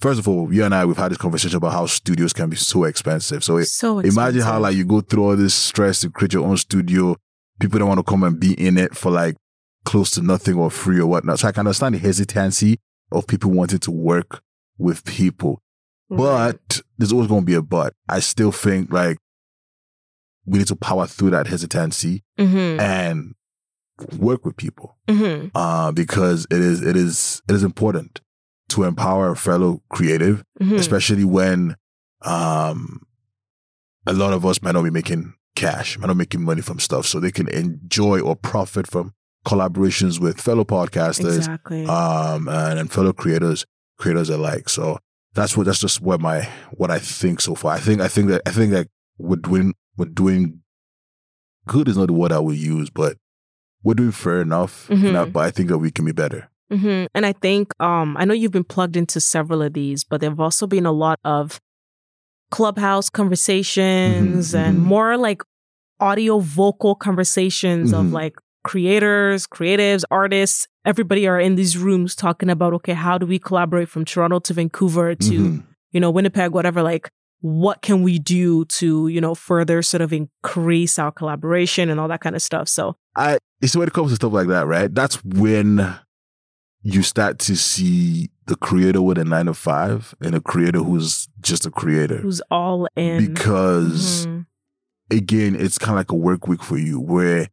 [0.00, 2.56] first of all you and i we've had this conversation about how studios can be
[2.56, 6.32] so expensive so so Imagine how like you go through all this stress to create
[6.32, 7.16] your own studio.
[7.60, 9.36] People don't want to come and be in it for like
[9.84, 11.38] close to nothing or free or whatnot.
[11.40, 12.78] So I can understand the hesitancy
[13.12, 14.40] of people wanting to work
[14.78, 15.60] with people.
[16.08, 16.18] Right.
[16.18, 17.92] But there's always going to be a but.
[18.08, 19.18] I still think like
[20.46, 22.80] we need to power through that hesitancy Mhm.
[22.80, 23.34] and
[24.18, 25.50] work with people Mhm.
[25.54, 28.20] uh, because it is it is it is important
[28.70, 30.78] to empower a fellow creative Mhm.
[30.78, 31.76] especially when
[32.22, 33.00] um
[34.06, 37.06] a lot of us might not be making cash, might not making money from stuff,
[37.06, 39.12] so they can enjoy or profit from
[39.46, 41.84] collaborations with fellow podcasters, Exactly.
[41.86, 43.66] um, and, and fellow creators,
[43.98, 44.68] creators alike.
[44.68, 44.98] So
[45.34, 47.72] that's what that's just what my what I think so far.
[47.74, 50.60] I think I think that I think that we're doing we're doing
[51.66, 53.16] good is not the word I would use, but
[53.82, 54.88] we're doing fair enough.
[54.88, 55.12] Mhm.
[55.12, 56.48] Now, but I think that we can be better.
[56.70, 60.20] Hmm And I think um, I know you've been plugged into several of these, but
[60.20, 61.60] there have also been a lot of
[62.50, 65.42] clubhouse conversations Mhm, and more like
[66.00, 68.12] audio vocal conversations of Mhm.
[68.12, 70.66] like creators, creatives, artists.
[70.84, 74.54] Everybody are in these rooms talking about okay, how do we collaborate from Toronto to
[74.54, 75.62] Vancouver to Mhm.
[75.92, 76.82] you know Winnipeg, whatever.
[76.82, 77.10] Like
[77.42, 82.06] what can we do to, you know, further sort of increase our collaboration and all
[82.08, 82.68] that kind of stuff.
[82.68, 84.94] So I it's when it comes to stuff like that, right?
[84.94, 85.94] That's when
[86.82, 91.28] you start to see the creator with a nine to five and a creator who's
[91.40, 92.16] just a creator.
[92.16, 93.32] Who's all in.
[93.32, 95.16] Because mm-hmm.
[95.16, 97.48] again, it's kind of like a work week for you where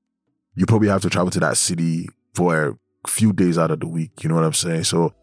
[0.56, 3.88] you probably have to travel to that city for a few days out of the
[3.88, 4.24] week.
[4.24, 4.86] You know what I'm saying?
[4.86, 5.14] So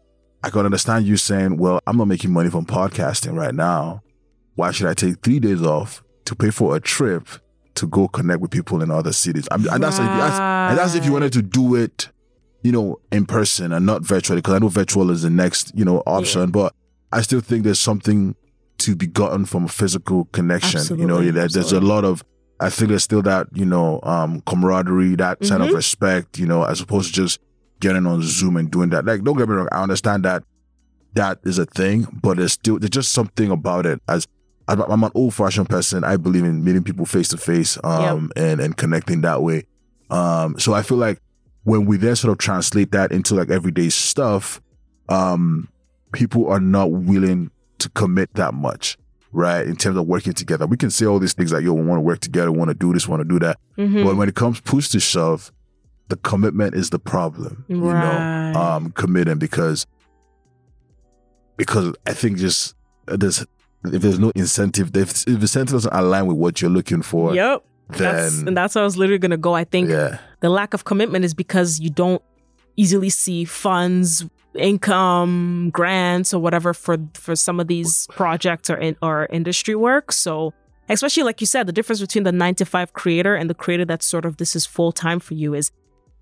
[0.43, 4.01] I can understand you saying, well, I'm not making money from podcasting right now.
[4.53, 7.27] Why should I take three days off to pay for a trip
[7.75, 9.47] to go connect with people in other cities?
[9.51, 12.09] I mean, and, that's if, that's, and that's if you wanted to do it,
[12.65, 15.85] you know, in person and not virtually, because I know virtual is the next, you
[15.85, 16.41] know, option.
[16.41, 16.47] Yeah.
[16.47, 16.75] But
[17.11, 18.35] I still think there's something
[18.79, 20.79] to be gotten from a physical connection.
[20.79, 22.23] Absolutely, you know, there, there's a lot of
[22.59, 25.61] I think there's still that, you know, um, camaraderie, that mm-hmm.
[25.61, 27.39] of respect, you know, as opposed to just
[27.81, 29.05] getting on Zoom and doing that.
[29.05, 30.43] Like, don't get me wrong, I understand that
[31.13, 34.01] that is a thing, but there's still there's just something about it.
[34.07, 34.27] As
[34.67, 38.59] I'm an old fashioned person, I believe in meeting people face to face, um, and
[38.59, 39.65] and connecting that way.
[40.09, 41.19] Um, so I feel like
[41.65, 44.61] when we then sort of translate that into like everyday stuff,
[45.09, 45.67] um,
[46.13, 48.97] people are not willing to commit that much
[49.35, 49.67] right?
[49.67, 50.65] In terms of working together.
[50.65, 52.69] We can say all these things like, yo, we want to work together, we want
[52.69, 53.59] to do this, want to do that.
[53.77, 54.05] Mm-hmm.
[54.05, 55.51] But when it comes push to shove,
[56.07, 57.65] the commitment is the problem.
[57.67, 58.47] Right.
[58.47, 59.85] You know, um, committing because
[61.57, 62.75] because I think just
[63.07, 63.45] uh, there's
[63.83, 67.35] if there's no incentive, if, if the incentive doesn't align with what you're looking for,
[67.35, 67.63] yep.
[67.87, 69.53] Then, that's, and that's where I was literally gonna go.
[69.53, 70.17] I think yeah.
[70.45, 72.21] The lack of commitment is because you don't
[72.75, 78.95] easily see funds income grants or whatever for for some of these projects or in,
[79.01, 80.53] or industry work so
[80.87, 83.85] especially like you said the difference between the 9 to 5 creator and the creator
[83.85, 85.71] that's sort of this is full time for you is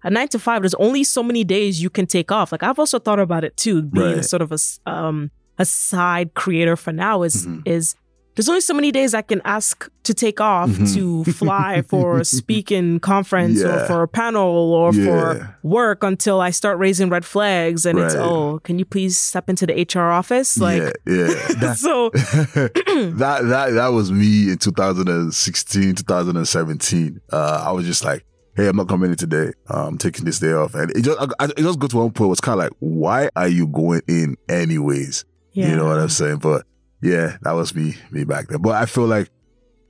[0.05, 2.79] a 9 to 5 there's only so many days you can take off like i've
[2.79, 4.25] also thought about it too being right.
[4.25, 7.59] sort of a um a side creator for now is mm-hmm.
[7.65, 7.95] is
[8.35, 10.93] there's only so many days I can ask to take off mm-hmm.
[10.93, 13.83] to fly for a speaking conference yeah.
[13.83, 15.05] or for a panel or yeah.
[15.05, 18.05] for work until I start raising red flags and right.
[18.05, 20.57] it's oh, can you please step into the HR office?
[20.57, 21.27] Like yeah, yeah.
[21.63, 27.21] That, so that that that was me in 2016, 2017.
[27.31, 29.51] Uh, I was just like, hey, I'm not coming in today.
[29.67, 32.27] I'm taking this day off, and it just I, it just got to one point.
[32.27, 35.25] It was kind of like, why are you going in anyways?
[35.53, 36.37] You know what I'm saying?
[36.37, 36.65] But
[37.03, 38.61] yeah, that was me me back then.
[38.61, 39.29] But I feel like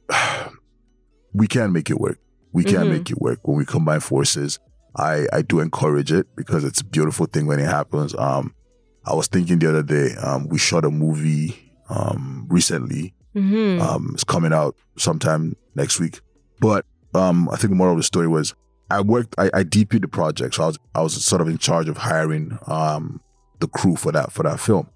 [1.34, 2.20] we can make it work.
[2.52, 2.92] We can mm-hmm.
[2.92, 4.60] make it work when we combine forces.
[4.98, 8.16] I I do encourage it because it's a beautiful thing when it happens.
[8.16, 8.56] Um,
[9.06, 10.16] I was thinking the other day.
[10.22, 13.14] Um, we shot a movie um recently.
[13.36, 13.82] Mm-hmm.
[13.82, 16.20] Um, it's coming out sometime next week.
[16.60, 18.56] But um, I think the moral of the story was
[18.90, 19.36] I worked.
[19.38, 21.98] I, I DP'd the project, so I was I was sort of in charge of
[21.98, 23.22] hiring um
[23.60, 24.90] the crew for that for that film,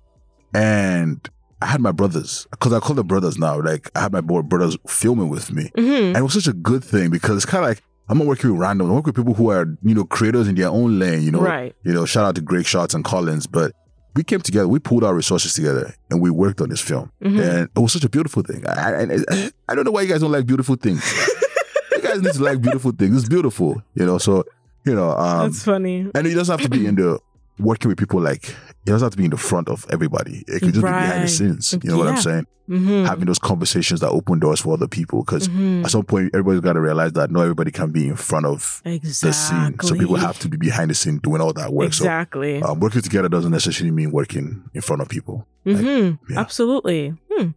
[0.53, 1.27] and
[1.61, 3.59] I had my brothers because I call them brothers now.
[3.61, 6.15] Like I had my brothers filming with me, mm-hmm.
[6.15, 8.51] and it was such a good thing because it's kind of like I'm not working
[8.51, 8.91] with random.
[8.91, 11.23] I work with people who are you know creators in their own lane.
[11.23, 11.75] You know, right?
[11.83, 13.73] You know, shout out to Greg Shots and Collins, but
[14.15, 17.39] we came together, we pulled our resources together, and we worked on this film, mm-hmm.
[17.39, 18.65] and it was such a beautiful thing.
[18.67, 21.03] I, I, I don't know why you guys don't like beautiful things.
[21.91, 23.17] you guys need to like beautiful things.
[23.17, 24.17] It's beautiful, you know.
[24.17, 24.43] So
[24.85, 26.09] you know, um, that's funny.
[26.13, 27.19] And it doesn't have to be in the
[27.59, 28.55] working with people like
[28.87, 30.45] it doesn't have to be in the front of everybody.
[30.47, 31.01] It could just right.
[31.01, 31.73] be behind the scenes.
[31.73, 32.03] You know yeah.
[32.05, 32.47] what I'm saying?
[32.69, 33.05] Mm-hmm.
[33.05, 35.23] Having those conversations that open doors for other people.
[35.23, 35.83] Because mm-hmm.
[35.83, 38.81] at some point, everybody's got to realize that not everybody can be in front of
[38.85, 39.29] exactly.
[39.29, 39.79] the scene.
[39.81, 41.87] So people have to be behind the scene doing all that work.
[41.87, 42.61] Exactly.
[42.61, 45.45] So um, working together doesn't necessarily mean working in front of people.
[45.65, 46.07] Mm-hmm.
[46.07, 46.39] Like, yeah.
[46.39, 47.13] Absolutely.
[47.29, 47.49] Hmm.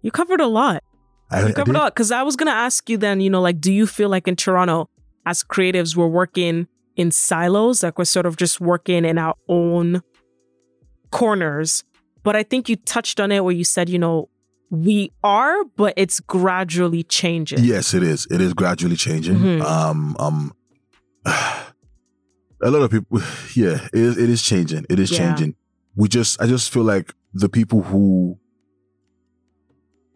[0.00, 0.82] You covered a lot.
[1.30, 1.94] I, you covered a lot.
[1.94, 4.26] Because I was going to ask you then, you know, like, do you feel like
[4.26, 4.88] in Toronto,
[5.26, 10.02] as creatives, we're working in silos, like we're sort of just working in our own
[11.10, 11.84] corners.
[12.22, 14.28] But I think you touched on it where you said, you know,
[14.70, 17.60] we are, but it's gradually changing.
[17.60, 18.26] Yes, it is.
[18.30, 19.36] It is gradually changing.
[19.36, 19.62] Mm-hmm.
[19.62, 20.54] Um, um,
[21.24, 23.20] a lot of people,
[23.54, 24.84] yeah, it is, it is changing.
[24.90, 25.18] It is yeah.
[25.18, 25.54] changing.
[25.96, 28.38] We just, I just feel like the people who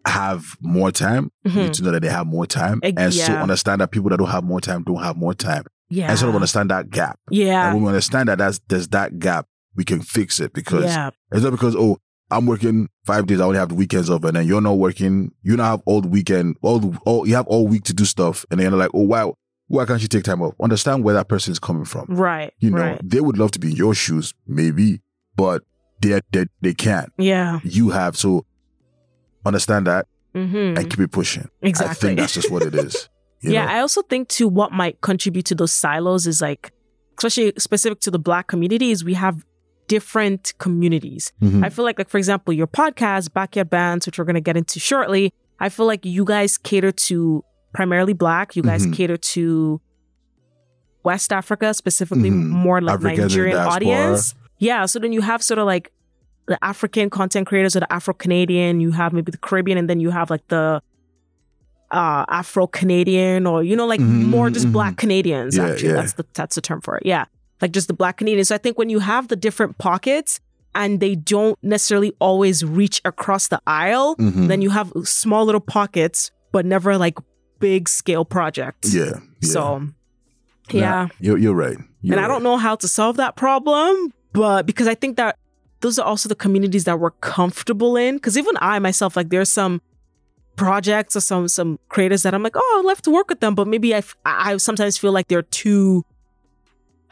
[0.05, 1.57] have more time mm-hmm.
[1.57, 3.09] need to know that they have more time, and yeah.
[3.09, 5.63] so understand that people that don't have more time don't have more time.
[5.89, 7.19] Yeah, and sort of understand that gap.
[7.29, 10.85] Yeah, and when we understand that that's there's that gap, we can fix it because
[10.85, 11.09] yeah.
[11.31, 11.97] it's not because oh
[12.31, 15.31] I'm working five days, I only have the weekends off, and then you're not working,
[15.43, 18.05] you don't have all the weekend, all the all you have all week to do
[18.05, 19.35] stuff, and then you're like, oh wow,
[19.67, 20.53] why can't you take time off?
[20.61, 22.05] Understand where that person is coming from.
[22.09, 22.53] Right.
[22.59, 23.01] You know, right.
[23.03, 25.01] they would love to be in your shoes, maybe,
[25.35, 25.63] but
[26.01, 27.11] they they, they can't.
[27.17, 27.59] Yeah.
[27.63, 28.45] You have so
[29.45, 30.77] understand that mm-hmm.
[30.77, 31.49] and keep it pushing.
[31.61, 31.91] Exactly.
[31.91, 33.09] I think that's just what it is.
[33.41, 33.71] yeah, know?
[33.71, 36.71] I also think too what might contribute to those silos is like
[37.17, 39.45] especially specific to the black communities, we have
[39.87, 41.31] different communities.
[41.41, 41.63] Mm-hmm.
[41.63, 44.57] I feel like, like for example, your podcast, Backyard Bands, which we're going to get
[44.57, 48.55] into shortly, I feel like you guys cater to primarily black.
[48.55, 48.93] You guys Mhm.
[48.93, 49.81] cater to
[51.03, 52.47] West Africa, specifically Mhm.
[52.47, 54.35] more like Africans in Nigerian audience.
[54.59, 54.85] Yeah.
[54.85, 55.91] So then you have sort of like
[56.47, 58.79] the African content creators or the Afro Canadian.
[58.79, 60.81] You have maybe the Caribbean, and then you have like the
[61.91, 64.71] uh Afro Canadian or you know like Mhm, more just mhm.
[64.73, 65.55] black Canadians.
[65.57, 65.95] Yeah, actually, yeah.
[65.95, 67.05] that's the that's the term for it.
[67.05, 67.25] Yeah,
[67.63, 68.49] like just the black Canadians.
[68.49, 70.39] So I think when you have the different pockets
[70.75, 74.47] and they don't necessarily always reach across the aisle, Mhm.
[74.49, 77.17] then you have small little pockets, but never like
[77.59, 78.93] big scale projects.
[78.93, 79.53] yeah, yeah.
[79.53, 81.07] So Nah, yeah.
[81.25, 81.77] you're you're right.
[82.01, 85.37] You're and I don't know how to solve that problem, but because I think that
[85.81, 88.15] those are also the communities that we're comfortable in.
[88.15, 89.81] Because even I myself, like there's some
[90.55, 93.55] projects or some some creators that I'm like, oh, I'd love to work with them,
[93.55, 96.03] but maybe I f- I I sometimes feel like they're too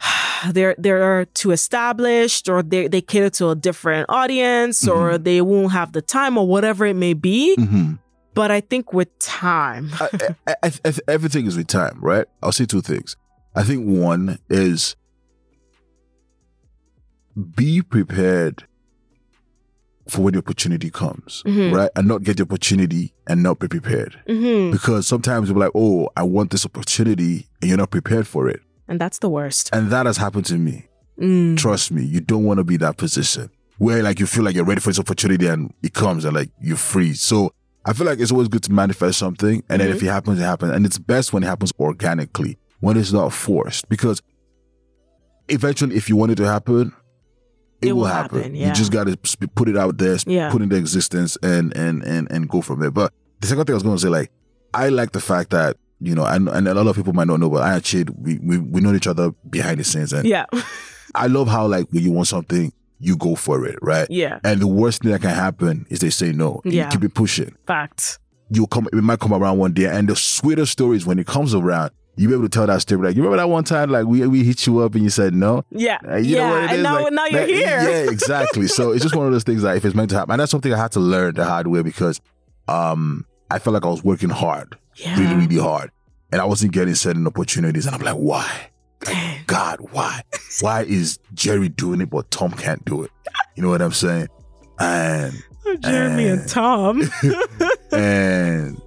[0.52, 5.72] they're they're too established or they they cater to a different audience or they won't
[5.72, 7.54] have the time or whatever it may be.
[7.58, 7.98] Mhm.
[8.34, 10.08] But I think with time, I,
[10.46, 10.54] I,
[10.86, 12.26] I, everything is with time, right?
[12.42, 13.16] I'll say two things.
[13.54, 14.96] I think one is
[17.54, 18.64] be prepared
[20.08, 21.72] for when the opportunity comes, Mhm.
[21.74, 21.90] right?
[21.94, 24.18] And not get the opportunity and not be prepared.
[24.28, 24.72] Mhm.
[24.72, 28.60] Because sometimes you're like, oh, I want this opportunity and you're not prepared for it.
[28.92, 29.70] And that's the worst.
[29.72, 30.86] And that has happened to me.
[31.18, 31.56] Mm.
[31.56, 34.64] Trust me, you don't want to be that position where like you feel like you're
[34.66, 37.20] ready for this opportunity and it comes and like you freeze.
[37.22, 37.52] So
[37.84, 39.96] I feel like it's always good to manifest something and then Mm-hmm.
[39.96, 40.72] if it happens, it happens.
[40.72, 43.88] And it's best when it happens organically, when it's not forced.
[43.88, 44.20] Because
[45.48, 46.92] eventually if you want it to happen,
[47.80, 48.38] it, It will happen.
[48.38, 49.16] happen, You just gotta
[49.54, 50.50] put it out there, Yeah.
[50.50, 52.90] put it into existence and and and and go from there.
[52.90, 54.30] But the second thing I was gonna say, like,
[54.74, 57.38] I like the fact that you know, and, and a lot of people might not
[57.40, 60.26] know, but I and Chid, we, we we know each other behind the scenes, and
[60.26, 60.46] Yeah.
[61.14, 64.06] I love how like when you want something, you go for it, right?
[64.10, 64.38] yeah.
[64.44, 66.60] And the worst thing that can happen is they say no.
[66.64, 66.84] Yeah.
[66.84, 67.54] You keep it pushing.
[67.66, 68.18] Fact.
[68.50, 68.88] You'll come.
[68.92, 72.28] It might come around one day, and the sweeter is when it comes around, you
[72.28, 73.06] be able to tell that story.
[73.06, 75.32] Like you remember that one time, like we we hit you up and you said
[75.34, 75.64] no.
[75.70, 75.98] Yeah.
[76.06, 76.48] Uh, you yeah.
[76.48, 77.80] know what it and now, Like, now you're that- here.
[78.04, 78.68] Yeah, exactly.
[78.68, 80.50] so it's just one of those things that if it's meant to happen, and that's
[80.50, 82.20] something I had to learn the hard way because
[82.68, 85.18] um I felt like I was working hard, Yeah.
[85.18, 85.90] really, really hard,
[86.30, 88.68] and I wasn't getting certain opportunities, and I'm like, why?
[89.00, 89.42] Dang.
[89.46, 90.22] God, why?
[90.60, 93.10] Why is Jerry doing it but Tom can't do it?
[93.56, 94.28] You know what I'm saying?
[94.78, 95.34] And
[95.80, 97.02] Jeremy and Uh, Tom.
[97.92, 98.80] and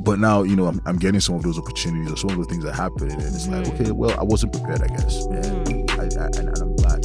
[0.00, 2.46] but now you know I'm, I'm getting some of those opportunities or some of those
[2.46, 3.74] things that happen, and it's like, Mhm.
[3.80, 7.02] okay, well, I wasn't prepared, I guess, and, I, I, and, and I'm glad.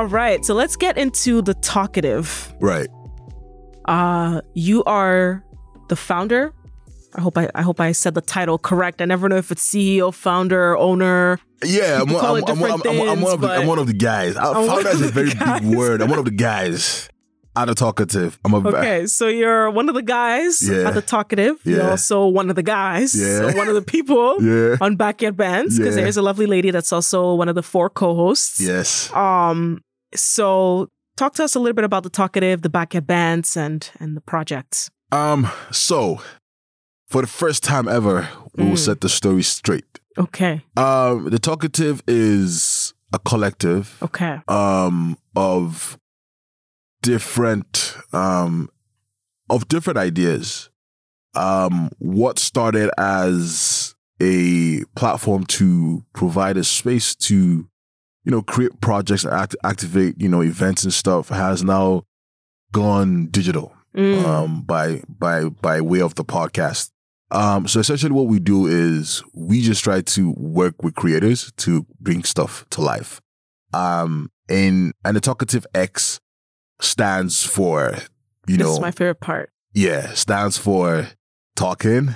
[0.00, 0.42] All right.
[0.46, 2.54] So let's get into the talkative.
[2.58, 2.88] Right.
[3.84, 5.44] Uh you are
[5.90, 6.54] the founder.
[7.14, 9.02] I hope I, I hope I said the title correct.
[9.02, 11.38] I never know if it's CEO, founder, owner.
[11.62, 14.36] Yeah, I'm, People I'm, I'm, I'm, I'm, one of the, I'm one of the guys.
[14.38, 15.60] I I'm found one a very guys.
[15.60, 16.00] big word.
[16.00, 17.10] I'm one of the guys.
[17.56, 18.38] Out of talkative.
[18.44, 20.86] I'm a Okay, so you're one of the guys Yeah.
[20.86, 21.58] at the talkative.
[21.64, 23.12] You're also one of the guys.
[23.14, 23.50] Yeah.
[23.50, 24.76] So one of the people Yeah.
[24.80, 25.76] on Backyard Bands.
[25.76, 26.02] Because Yeah.
[26.04, 28.60] there's a lovely lady that's also one of the four co-hosts.
[28.60, 29.12] Yes.
[29.12, 29.82] Um,
[30.14, 34.16] so talk to us a little bit about the talkative, the backyard bands, and and
[34.16, 34.90] the projects.
[35.12, 35.48] Um.
[35.70, 36.20] So,
[37.08, 38.78] for the first time ever, we will Mm.
[38.78, 39.98] set the story straight.
[40.18, 40.62] Okay.
[40.76, 41.30] Um.
[41.30, 43.96] The talkative is a collective.
[44.02, 44.40] Okay.
[44.48, 45.98] um of
[47.02, 48.68] different um
[49.48, 50.68] of different ideas
[51.34, 57.66] um what started as a platform to provide a space to
[58.24, 62.02] you know create projects and act- activate you know events and stuff has now
[62.72, 64.24] gone digital Mm.
[64.24, 66.92] um, by by by way of the podcast.
[67.32, 71.84] Um, so essentially, what we do is we just try to work with creators to
[71.98, 73.20] bring stuff to life.
[73.74, 76.20] Um, and and the talkative X
[76.80, 77.94] stands for
[78.46, 79.50] you this know is my favorite part.
[79.74, 81.08] yeah stands for
[81.56, 82.14] talking,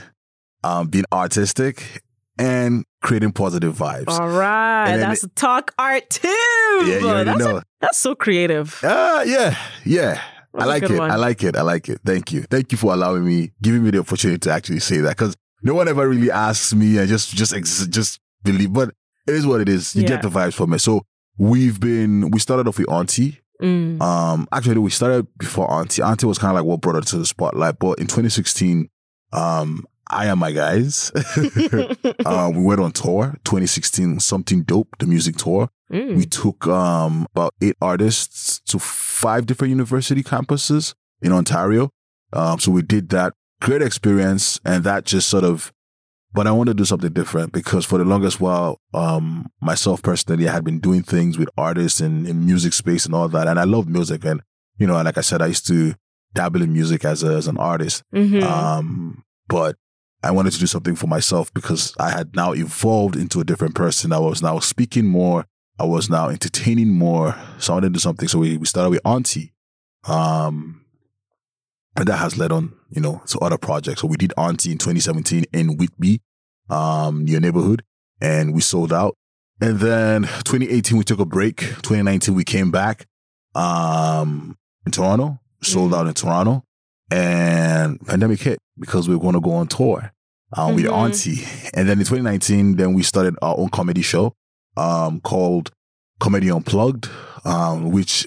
[0.63, 2.03] um, being artistic,
[2.39, 4.09] and creating positive vibes.
[4.09, 4.97] All right.
[4.97, 6.27] That's talk art too.
[6.29, 7.63] yeah, you already that's, know.
[7.81, 8.81] that's so creative.
[8.83, 10.21] Ah, yeah, yeah.
[10.57, 10.99] I That's a like it.
[10.99, 11.11] one.
[11.11, 11.57] I like it.
[11.57, 12.01] I like it.
[12.05, 12.43] Thank you.
[12.43, 15.75] Thank you for allowing me, giving me the opportunity to actually say that because no
[15.75, 18.73] one ever really asks me and just just ex- just believe.
[18.73, 18.91] But
[19.27, 19.95] it is what it is.
[19.97, 20.09] You Yeah.
[20.09, 20.79] get the vibes from it.
[20.79, 21.03] So
[21.39, 23.41] we've been we started off with Auntie.
[23.61, 24.01] Mm.
[24.01, 26.03] Um, actually we started before Auntie.
[26.03, 27.79] Auntie was kind of like what brought her to the spotlight.
[27.81, 28.89] But in 2016,
[29.33, 29.85] um,
[30.15, 31.11] I am my guys.
[32.25, 35.69] uh, we went on tour 2016, something dope, the music tour.
[35.93, 36.17] Mm.
[36.17, 41.91] We took um, about eight artists to five different university campuses in Ontario.
[42.33, 43.33] Um, so we did that.
[43.61, 44.61] Great experience.
[44.65, 45.73] And that just sort of,
[46.33, 50.49] but I want to do something different because for the longest while, um, myself personally,
[50.49, 53.49] I had been doing things with artists and in music space and all that.
[53.49, 54.25] And I love music.
[54.25, 54.43] And,
[54.79, 55.95] you know, like I said, I used to
[56.35, 58.05] dabble in music as a, as an artist.
[58.15, 58.43] Mhm.
[58.43, 59.77] Um, but
[60.25, 63.75] I wanted to do something for myself because I had now evolved into a different
[63.75, 64.13] person.
[64.13, 65.45] I was now speaking more.
[65.79, 67.37] I was now entertaining more.
[67.59, 68.29] So I wanted to do something.
[68.29, 69.53] So we, we started with Auntie.
[70.07, 70.85] Um,
[71.97, 74.01] and that has led on, you know, to other projects.
[74.01, 76.21] So we did Auntie in 2017 in Whitby,
[76.71, 77.83] um, your neighborhood,
[78.21, 79.17] and we sold out.
[79.61, 81.59] And then 2018, we took a break.
[81.59, 83.07] 2019, we came back,
[83.55, 85.97] um, in Toronto, sold Mhm.
[85.99, 86.65] out in Toronto,
[87.11, 90.11] and pandemic hit because we were going to go on tour,
[90.57, 90.93] um, with Mhm.
[90.93, 91.45] Auntie.
[91.75, 94.35] And then in 2019, then we started our own comedy show,
[94.77, 95.71] um, called
[96.21, 97.09] Comedy Unplugged,
[97.45, 98.27] um, which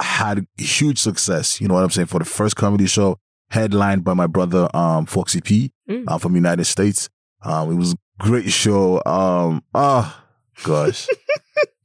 [0.00, 1.60] had huge success.
[1.60, 2.06] You know what I'm saying?
[2.08, 3.18] For the first comedy show,
[3.50, 6.04] headlined by my brother, um, Foxy P, Mm.
[6.08, 7.08] uh, from United States.
[7.42, 9.02] Um, it was a great show.
[9.04, 10.24] Um, ah,
[10.64, 11.06] gosh.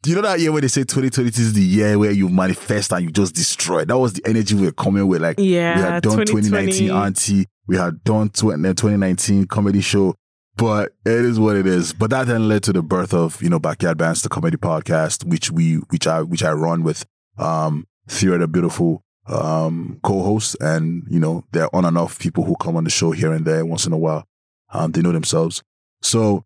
[0.01, 2.93] Do you know that year when they say 2022 is the year where you manifest
[2.93, 3.83] and you just destroy?
[3.85, 5.21] That was the energy we were coming with.
[5.21, 5.75] Like, Yeah.
[5.75, 6.89] we had done 2019 2020.
[6.91, 10.15] Auntie, we had done 20, 2019 comedy show,
[10.57, 11.93] but it is what it is.
[11.93, 15.23] But that then led to the birth of you know Backyard Bands, the comedy podcast,
[15.23, 17.05] which we which I which I run with
[17.37, 22.43] um Theo, the beautiful um co-hosts, and you know there are on and off people
[22.43, 24.25] who come on the show here and there once in a while.
[24.73, 25.61] Um, they know themselves,
[26.01, 26.45] so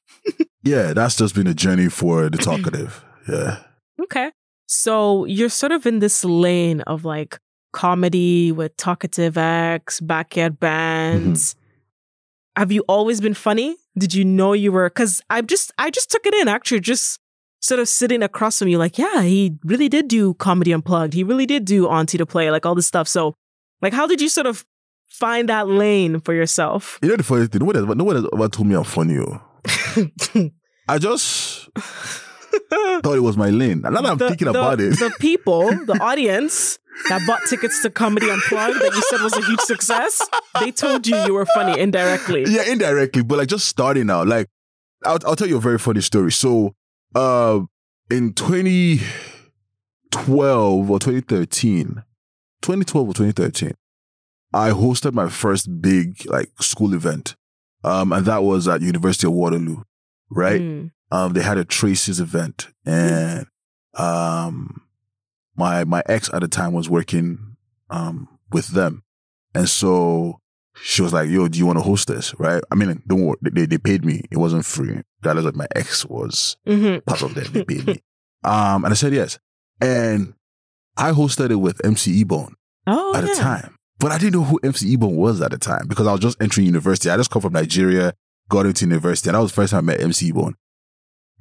[0.62, 3.04] yeah, that's just been a journey for the talkative.
[3.28, 3.58] Yeah.
[4.02, 4.32] Okay.
[4.66, 7.38] So you're sort of in this lane of like
[7.74, 11.52] comedy with talkative acts, backyard bands.
[11.54, 11.60] Mm-hmm.
[12.60, 13.76] Have you always been funny?
[13.98, 14.88] Did you know you were?
[14.88, 17.18] Because I just I just took it in actually, just
[17.60, 21.14] sort of sitting across from you, like, yeah, he really did do comedy unplugged.
[21.14, 23.08] He really did do Auntie to play, like all this stuff.
[23.08, 23.34] So,
[23.82, 24.64] like, how did you sort of
[25.08, 26.98] find that lane for yourself?
[27.02, 29.18] You know the funny thing, nobody, has- nobody has ever told me I'm funny.
[29.18, 29.40] oh.
[30.88, 31.68] I just
[33.02, 33.82] thought it was my lane.
[33.84, 37.40] And now that I'm The- thinking the- about it, The people, the audience that bought
[37.48, 40.26] tickets to Comedy Unplugged that you said was a huge success,
[40.60, 42.44] they told you you were funny indirectly.
[42.48, 44.26] yeah, indirectly, but like just starting out.
[44.26, 44.48] Like,
[45.04, 46.32] I'll, I'll tell you a very funny story.
[46.32, 46.74] So,
[47.14, 47.60] uh,
[48.10, 52.02] in 2012 or 2013,
[52.62, 53.72] 2012 or 2013,
[54.52, 57.36] I hosted my first big like school event.
[57.82, 59.82] Um, and that was at University of Waterloo,
[60.30, 60.60] right?
[60.60, 60.90] Mm.
[61.10, 63.46] um, they had a Tracy's event, and
[63.98, 64.80] um,
[65.56, 67.56] my my ex at the time was working
[67.90, 69.02] um, with them,
[69.54, 70.40] and so
[70.82, 72.62] she was like, "Yo, do you want to host this?" Right?
[72.70, 75.00] I mean, don't worry, they they paid me; it wasn't free.
[75.22, 77.04] That is what my ex was Mhm.
[77.06, 77.44] part of them.
[77.52, 78.02] They paid me,
[78.44, 79.38] um, and I said yes,
[79.80, 80.34] and
[80.96, 82.54] I hosted it with MC Ebon
[82.86, 83.30] Oh, at yeah.
[83.34, 83.76] the time.
[84.00, 86.40] But I didn't know who MC Ebon was at the time because I was just
[86.42, 87.08] entering university.
[87.10, 88.12] I just come from Nigeria,
[88.48, 90.56] got into university, and that was the first time I met MC Ebon.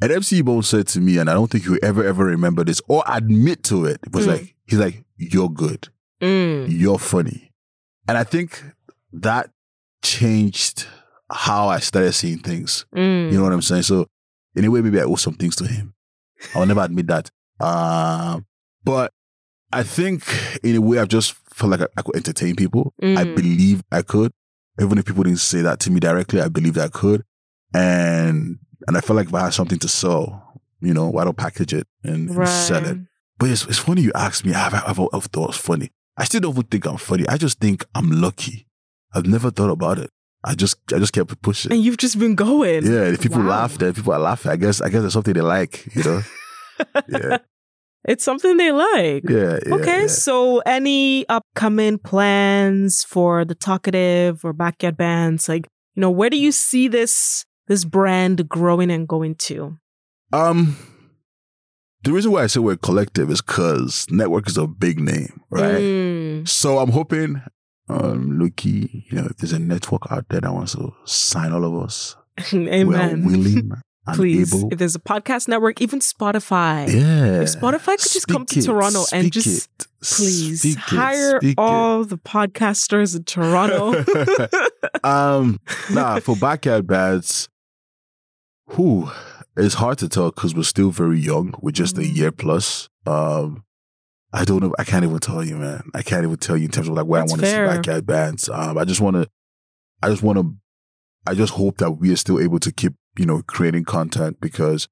[0.01, 2.81] And MC Ebon said to me, and I don't think you ever, ever remember this
[2.87, 4.29] or admit to it, was Mm.
[4.29, 5.89] like, he's like, you're good.
[6.21, 6.67] Mm.
[6.69, 7.51] You're funny.
[8.07, 8.63] And I think
[9.13, 9.49] that
[10.03, 10.85] changed
[11.31, 12.85] how I started seeing things.
[12.95, 13.31] Mm.
[13.31, 13.83] You know what I'm saying?
[13.83, 14.07] So
[14.55, 15.93] in a way, maybe I owe some things to him.
[16.53, 17.29] I'll never admit that.
[17.59, 18.45] Um,
[18.83, 19.11] but
[19.71, 20.23] I think
[20.63, 22.93] in a way, I've just felt like I, I could entertain people.
[23.01, 23.35] I Mm.
[23.35, 24.31] believe I could.
[24.81, 27.23] Even if people didn't say that to me directly, I believed I could.
[27.73, 28.57] And
[28.87, 31.73] and I felt like if I had something to sell, you know, why don't package
[31.73, 32.97] it and, and sell it?
[33.39, 35.89] But it's, it's funny you ask me, I've, I've, I've thought it's funny.
[36.17, 37.25] I still don't think I'm funny.
[37.27, 38.67] I just think I'm lucky.
[39.13, 40.09] I've never thought about it.
[40.43, 41.71] I just I just kept pushing.
[41.71, 42.85] And you've just been going.
[42.85, 43.47] Yeah, if people Wow.
[43.47, 44.51] laugh, then people are laughing.
[44.51, 46.21] I guess I guess it's something they like, you know.
[47.07, 47.37] yeah,
[48.05, 49.23] It's something they like.
[49.29, 49.75] yeah, yeah.
[49.75, 50.07] okay, yeah.
[50.07, 55.47] so any upcoming plans for the talkative or backyard bands?
[55.47, 55.65] Like,
[55.95, 59.77] you know, where do you see this this brand growing and going to?
[60.31, 60.77] Um,
[62.03, 65.75] the reason why I say we're collective is because network is a big name, right?
[65.75, 66.47] Mm.
[66.47, 67.41] So I'm hoping,
[67.89, 71.63] um, Lucky, you know, if there's a network out there that wants to sign all
[71.63, 72.15] of us,
[72.53, 72.87] Amen.
[72.87, 73.71] we are willing
[74.15, 74.69] Please, able.
[74.73, 76.87] if there's a podcast network, even Spotify.
[76.89, 77.41] yeah.
[77.41, 81.51] If Spotify could just come to it, Toronto and just it, Please speak hire speak
[81.51, 81.57] it.
[81.57, 84.03] all the podcasters in Toronto.
[85.05, 85.57] um,
[85.93, 87.47] nah, for backyard bats,
[88.67, 89.09] who
[89.55, 91.53] it's hard to tell because we're still very young.
[91.61, 92.15] We're just a Mm.
[92.15, 92.89] year plus.
[93.05, 93.63] Um,
[94.31, 94.73] I don't know.
[94.79, 95.83] I can't even tell you, man.
[95.93, 97.51] I can't even tell you in terms of like where That's I want to see
[97.53, 97.65] fair.
[97.67, 98.49] backyard bands.
[98.49, 99.29] Um, I just want to.
[100.01, 100.55] I just want to.
[101.27, 104.87] I just hope that we are still able to keep, you know, creating content because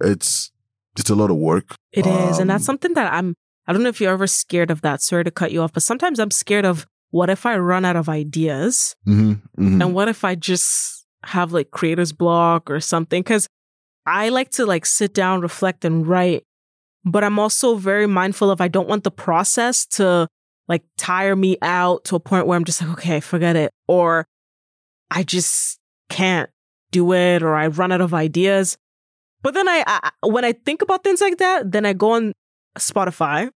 [0.00, 0.52] it's
[0.96, 1.74] it's a lot of work.
[1.92, 3.34] It is, and that's Um, something that I'm.
[3.66, 5.02] I don't know if you're ever scared of that.
[5.02, 7.96] Sorry to cut you off, but sometimes I'm scared of what if I run out
[7.96, 8.94] of ideas?
[9.04, 13.22] hmm hmm And what if I just have like creator's block or something?
[13.22, 13.48] Cause
[14.06, 16.44] I like to like sit down, reflect and write,
[17.04, 20.28] but I'm also very mindful of I don't want the process to
[20.68, 23.72] like tire me out to a point where I'm just like, okay, forget it.
[23.86, 24.26] Or
[25.10, 26.48] I just can't
[26.90, 28.76] do it or I run out of ideas.
[29.42, 32.32] But then I, I when I think about things like that, then I go on
[32.78, 33.50] Spotify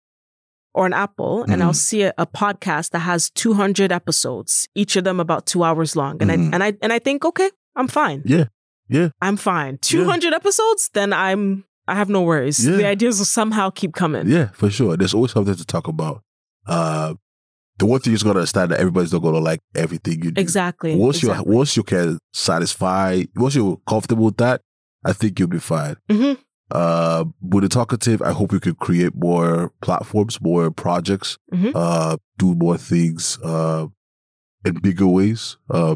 [0.74, 1.76] or an Apple and I'll Mhm.
[1.76, 6.22] see a, a podcast that has 200 episodes, each of them about 2 hours long.
[6.22, 6.50] And Mhm.
[6.52, 8.22] I and I and I think, okay, I'm fine.
[8.26, 8.46] Yeah.
[8.90, 9.10] Yeah.
[9.22, 9.78] I'm fine.
[9.82, 12.66] 200 episodes, then I'm I have no worries.
[12.66, 12.78] Yeah.
[12.78, 14.28] The ideas will somehow keep coming.
[14.30, 14.96] Yeah, for sure.
[14.98, 16.22] There's always something to talk about.
[16.68, 17.16] Uh,
[17.80, 20.40] the one thing you just gotta understand that everybody's not gonna like everything you do.
[20.42, 20.96] Exactly.
[20.96, 21.52] Once exactly.
[21.52, 24.62] you once you can satisfy, once you're comfortable with that,
[25.04, 25.96] I think you'll be fine.
[26.10, 26.38] Mhm.
[26.72, 31.72] Uh, with the talkative, I hope we could create more platforms, more projects, Mhm.
[31.76, 33.88] uh, do more things, uh,
[34.66, 35.58] in bigger ways.
[35.70, 35.96] Uh,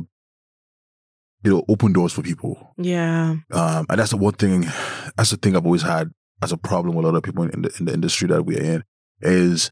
[1.43, 2.73] you know, open doors for people.
[2.77, 3.35] Yeah.
[3.51, 4.65] Um, and that's the one thing,
[5.15, 6.09] that's the thing I've always had
[6.41, 8.59] as a problem with a lot of people in the, in the industry that we're
[8.61, 8.83] in
[9.21, 9.71] is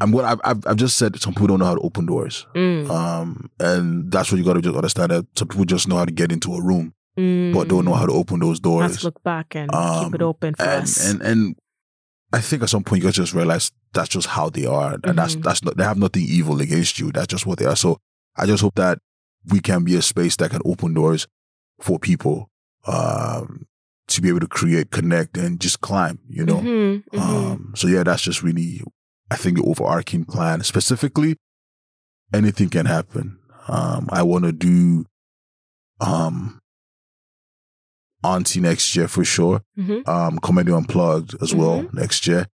[0.00, 2.46] I'm what I've, I've, I've just said some people don't know how to open doors.
[2.54, 2.88] Mm.
[2.88, 6.04] Um, and that's what you got to just understand that some people just know how
[6.04, 8.98] to get into a room, but don't know how to open those Have doors.
[8.98, 11.04] to look back and Um, keep it open for and, us.
[11.10, 11.56] and, and
[12.32, 14.98] I think at some point you guys just realize that's just how they are.
[15.04, 15.42] And that's, Mhm.
[15.42, 17.10] that's not, they have nothing evil against you.
[17.12, 17.76] That's just what they are.
[17.76, 17.98] So
[18.36, 18.98] I just hope that
[19.50, 21.26] we can be a space that can open doors
[21.80, 22.48] for people,
[22.86, 23.66] um,
[24.08, 26.60] to be able to create, connect, and just climb, you know?
[26.60, 27.18] Mhm, mhm.
[27.20, 28.82] Um, so yeah, that's just really,
[29.30, 30.62] I think, the overarching plan.
[30.62, 31.36] Specifically,
[32.32, 33.38] anything can happen.
[33.68, 35.04] Um, I want to do,
[36.00, 36.59] um,
[38.22, 39.62] Auntie next year for sure.
[39.78, 40.06] Mhm.
[40.08, 42.46] Um, Comedy Unplugged as well next year.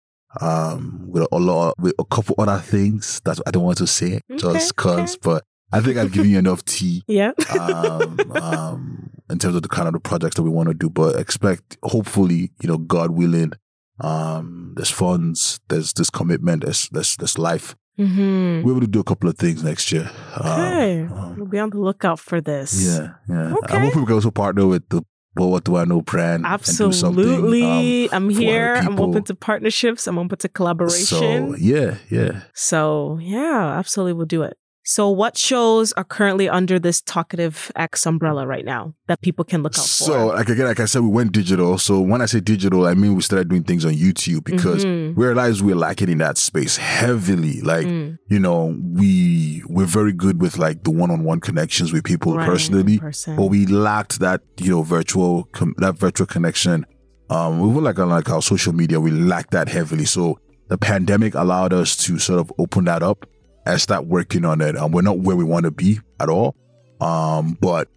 [0.41, 4.21] Um, with a lot, with a couple other things that I don't want to say
[4.37, 5.21] just cause, okay.
[5.23, 7.31] but I think I've given you enough tea yeah.
[7.61, 10.91] um, um, in terms of the kind of the projects that we want to do.
[10.91, 13.53] But expect, hopefully, you know, God willing,
[14.01, 17.77] um, there's funds, there's this commitment, there's there's there's life.
[17.97, 20.11] hmm We're able to do a couple of things next year.
[20.41, 21.03] Um, Okay.
[21.03, 22.85] um, we'll be on the lookout for this.
[22.85, 23.55] yeah, yeah.
[23.55, 23.77] Okay.
[23.77, 25.03] I'm hoping we can also partner with the
[25.35, 26.47] But What Do I Know brand.
[26.47, 28.05] Absolutely.
[28.09, 28.75] um, I'm here.
[28.75, 30.07] I'm open to partnerships.
[30.07, 31.05] I'm open to collaboration.
[31.05, 31.57] So collaboration.
[31.67, 32.43] yeah, yeah.
[32.55, 34.57] So, yeah, absolutely we'll do it.
[34.87, 39.63] So what shows are currently under this Talkative X umbrella right now that people can
[39.63, 40.35] look out So for?
[40.35, 41.79] like again, like I said, we went digital.
[41.79, 45.17] So when I say digital, I mean we started doing things on YouTube because Mhm.
[45.17, 47.63] we realized we're lacking in that space heavily.
[47.63, 52.37] Like Mm, you know, we we're very good with like the one-on-one connections with people
[52.37, 53.37] right, personally, person.
[53.37, 56.85] but we lacked that you know virtual com- that virtual connection.
[57.31, 60.05] Um, we were like on like our social media, we lacked that heavily.
[60.05, 63.25] So the pandemic allowed us to sort of open that up
[63.67, 64.77] and start working on it.
[64.77, 66.55] Um, we're not where we want to be at all,
[67.01, 67.89] um, but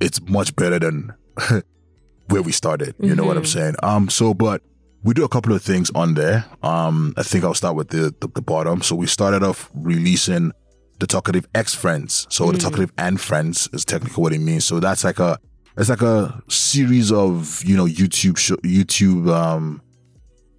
[0.00, 1.12] it's much better than
[2.28, 2.94] where we started.
[2.98, 3.46] You know what I'm Mhm.
[3.52, 3.74] saying?
[3.82, 4.62] Um, so but
[5.04, 6.44] we do a couple of things on there.
[6.62, 8.82] Um, I think I'll start with the, the, the bottom.
[8.82, 10.52] So we started off releasing
[11.00, 12.26] the talkative X friends.
[12.30, 12.62] So the Mm.
[12.62, 14.64] talkative and friends is technically what it means.
[14.64, 15.38] So that's like a
[15.76, 19.80] it's like a series of you know YouTube YouTube um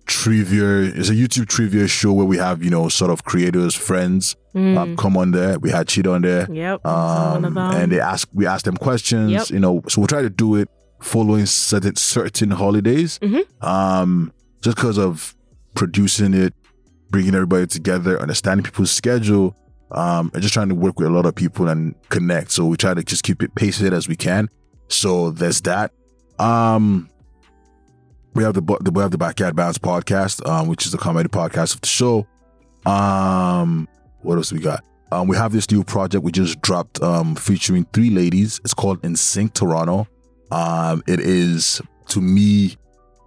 [0.06, 0.82] trivia.
[0.94, 4.78] It's a YouTube trivia show where we have you know sort of creators, friends Mm,
[4.78, 5.58] um, come on there.
[5.58, 6.48] We had Cheetah on there.
[6.52, 6.80] yep.
[6.86, 9.50] so one of Um, and they ask we ask them questions Yep.
[9.50, 10.70] you know so we'll try to do it
[11.02, 13.42] following certain certain holidays Mhm.
[13.64, 14.32] um
[14.62, 15.36] just because of
[15.74, 16.54] producing it
[17.10, 19.56] bringing everybody together understanding people's schedule
[19.92, 22.78] um and just trying to work with a lot of people and connect so we
[22.78, 24.48] try to just keep it paced as we can
[24.88, 25.92] so there's that
[26.40, 27.10] um
[28.36, 31.76] we have the we have the backyard bounce podcast um which is a comedy podcast
[31.76, 32.28] of the show
[32.86, 33.88] um
[34.22, 37.86] what else we got um, we have this new project we just dropped um, featuring
[37.94, 38.60] three ladies.
[38.66, 40.08] It's called In Sync Toronto.
[40.50, 42.78] Um, it is, to me,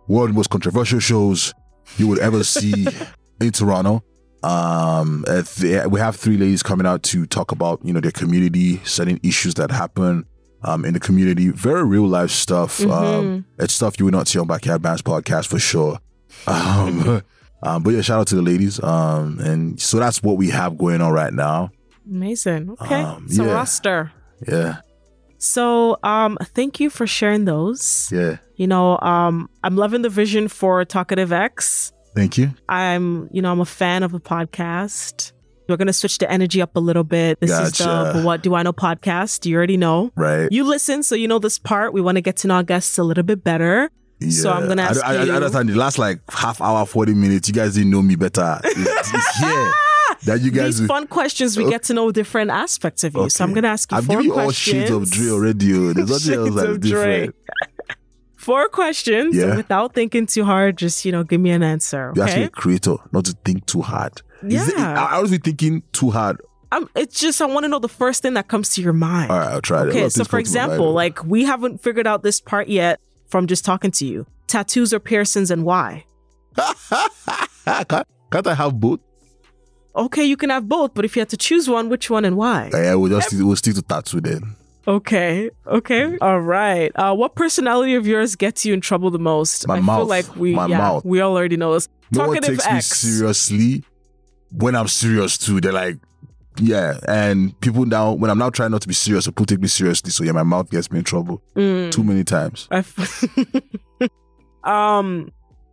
[0.09, 1.55] one of the most controversial shows
[1.97, 2.89] you would ever see
[3.41, 4.03] in Toronto.
[4.43, 8.11] Um, if they- we have three ladies coming out to talk about you know their
[8.11, 10.27] community, certain issues that happen
[10.63, 11.49] um, in the community.
[11.51, 12.81] Very real life stuff.
[12.81, 13.45] Um, Mhm.
[13.59, 15.99] it's stuff you would not see on Backyard Bands podcast for sure.
[16.47, 17.23] Um,
[17.63, 18.83] um, but yeah, shout out to the ladies.
[18.83, 21.71] Um, and so that's what we have going on right now.
[22.09, 22.77] Amazing.
[22.81, 23.01] Okay.
[23.03, 23.53] Um, so yeah.
[23.53, 24.13] roster.
[24.47, 24.77] Yeah,
[25.39, 28.11] So um thank you for sharing those.
[28.13, 28.37] yeah.
[28.57, 31.93] You know, um I'm loving the vision for Talkative X.
[32.15, 32.51] Thank you.
[32.69, 35.33] I'm, you know, I'm a fan of the podcast.
[35.69, 37.41] We're gonna switch the energy up a little bit.
[37.41, 39.45] This is the What Do I Know podcast.
[39.47, 40.13] You already know.
[40.15, 40.49] Right.
[40.51, 41.93] You listen, so you know this part.
[41.93, 43.91] We want to get to know our guests a little bit better.
[44.31, 47.49] So I'm gonna ask I, I, you- understand the last like half hour, 40 minutes,
[47.49, 48.61] you guys didn't know me better.
[48.65, 49.73] It's, it's here.
[50.25, 50.79] that you guys.
[50.79, 51.71] These fun questions, we oh.
[51.71, 53.21] get to know different aspects of you.
[53.23, 53.29] Okay.
[53.29, 55.75] So I'm gonna ask you four giving you all shades of Dre already.
[55.75, 55.93] oh.
[55.93, 57.35] There's nothing else that's different.
[58.37, 59.57] Four questions Yeah.
[59.57, 60.79] without thinking too hard.
[60.79, 62.13] Just you know, give me an answer.
[62.15, 64.23] You're actually a creator, not to think too hard.
[64.43, 65.03] Is it- Yeah.
[65.09, 66.41] I I was be thinking too hard.
[66.73, 69.31] I'm, it's just I want to know the first thing that comes to your mind.
[69.31, 69.89] All right, I'll try it.
[69.89, 73.01] Okay, so for come to my example, like we haven't figured out this part yet
[73.29, 74.27] from just talking to you.
[74.49, 76.05] Tattoos or piercings and why?
[77.67, 79.01] can't, can't I have both?
[79.95, 82.37] Okay, you can have both, but if you had to choose one, which one and
[82.37, 82.71] why?
[82.73, 84.57] Yeah, we'll just we'll stick to tattoo then.
[84.87, 86.93] Okay, okay, all right.
[86.95, 89.67] Uh, what personality of yours gets you in trouble the most?
[89.67, 90.09] My I feel mouth.
[90.09, 91.05] like we, My yeah, mouth.
[91.05, 91.89] we all already know this.
[92.13, 93.85] No one Talkative takes me seriously
[94.53, 95.61] when I'm serious too.
[95.61, 95.99] They're like,
[96.59, 99.69] yeah, and people now when I'm now trying not to be serious, people take me
[99.69, 100.11] seriously.
[100.11, 101.91] So yeah, my mouth gets me in trouble Mm.
[101.93, 102.69] too many times.
[102.71, 103.25] I f-
[104.65, 105.31] um.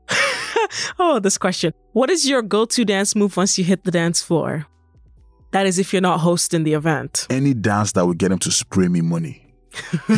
[0.99, 1.73] oh, this question.
[1.93, 4.65] What is your go-to dance move once you hit the dance floor?
[5.51, 7.25] That is, if you're not hosting the event.
[7.29, 9.39] Any dance that would get them to spray me money.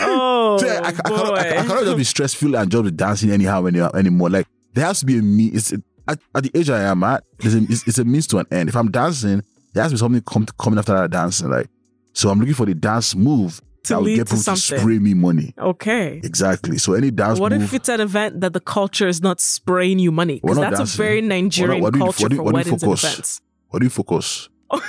[0.00, 1.16] oh So, I, I, boy!
[1.16, 4.30] cannot, I, I cannot just be stressful and just be dancing anyhow any, anymore.
[4.30, 5.46] Like there has to be a me.
[5.46, 5.72] It's
[6.08, 7.22] at, at the age I am at.
[7.38, 8.68] There's a, it's, it's a means to an end.
[8.68, 9.42] If I'm dancing,
[9.74, 11.50] there has to be something come, coming after that dancing.
[11.50, 11.68] Like
[12.12, 14.78] so, I'm looking for the dance move To that will get to people to something.
[14.80, 15.54] spray me money.
[15.58, 16.20] okay.
[16.24, 16.78] Exactly.
[16.78, 17.40] So any dance move.
[17.40, 17.62] What move.
[17.62, 20.40] if it's an event that the culture is not spraying you money?
[20.40, 21.00] Because that's dancing.
[21.00, 22.90] a very Nigerian what you- culture what do you- for what do you weddings and
[22.92, 23.04] focus?
[23.04, 23.40] events.
[23.68, 24.48] what do you focus?
[24.72, 24.80] You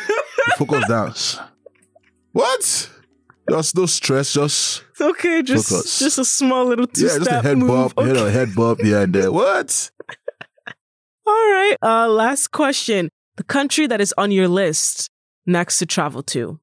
[0.58, 1.40] focus dance.
[2.32, 2.90] What?
[3.50, 4.34] Just no stress.
[4.34, 6.00] Just Okay, just Focus.
[6.00, 7.70] just a small little two yeah, just a head move.
[7.98, 8.32] know, Okay.
[8.32, 9.32] head bump here and there.
[9.32, 9.90] What?
[11.30, 11.76] All right.
[11.82, 15.10] Uh, last question: the country that is on your list
[15.46, 16.60] next to travel to,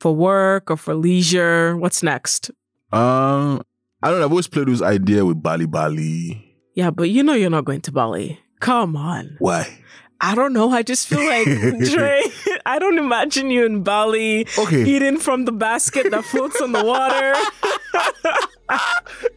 [0.00, 1.76] for work or for leisure.
[1.76, 2.50] What's next?
[2.92, 3.62] Um,
[4.02, 4.24] I don't know.
[4.26, 6.56] I've always played this idea with Bali Bali.
[6.74, 8.40] Yeah, but you know you're not going to Bali.
[8.60, 9.36] Come on.
[9.38, 9.78] Why?
[10.24, 10.70] I don't know.
[10.70, 11.46] I just feel like
[11.90, 12.22] Dre.
[12.64, 16.84] I don't imagine you in Bali Okay, eating from the basket that floats on the
[16.84, 17.32] water,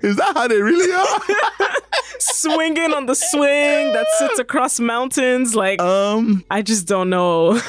[0.01, 1.69] is that how they really are?
[2.19, 5.55] swinging on the swing that sits across mountains.
[5.55, 7.59] Like um, I just don't know.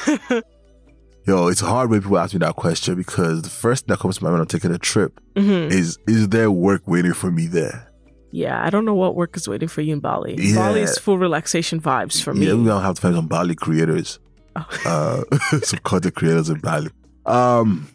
[1.25, 4.17] yo, it's hard when people ask me that question because the first thing that comes
[4.17, 5.71] to my mind when I'm taking a trip Mhm.
[5.71, 7.86] is is there work waiting for me there?
[8.31, 10.35] Yeah, I don't know what work is waiting for you in Bali.
[10.37, 10.55] Yeah.
[10.55, 12.47] Bali is full relaxation vibes for me.
[12.47, 14.19] Yeah, we're gonna have to find some Bali creators.
[14.55, 15.23] Oh.
[15.31, 16.89] Uh, some content creators in Bali.
[17.25, 17.87] Um,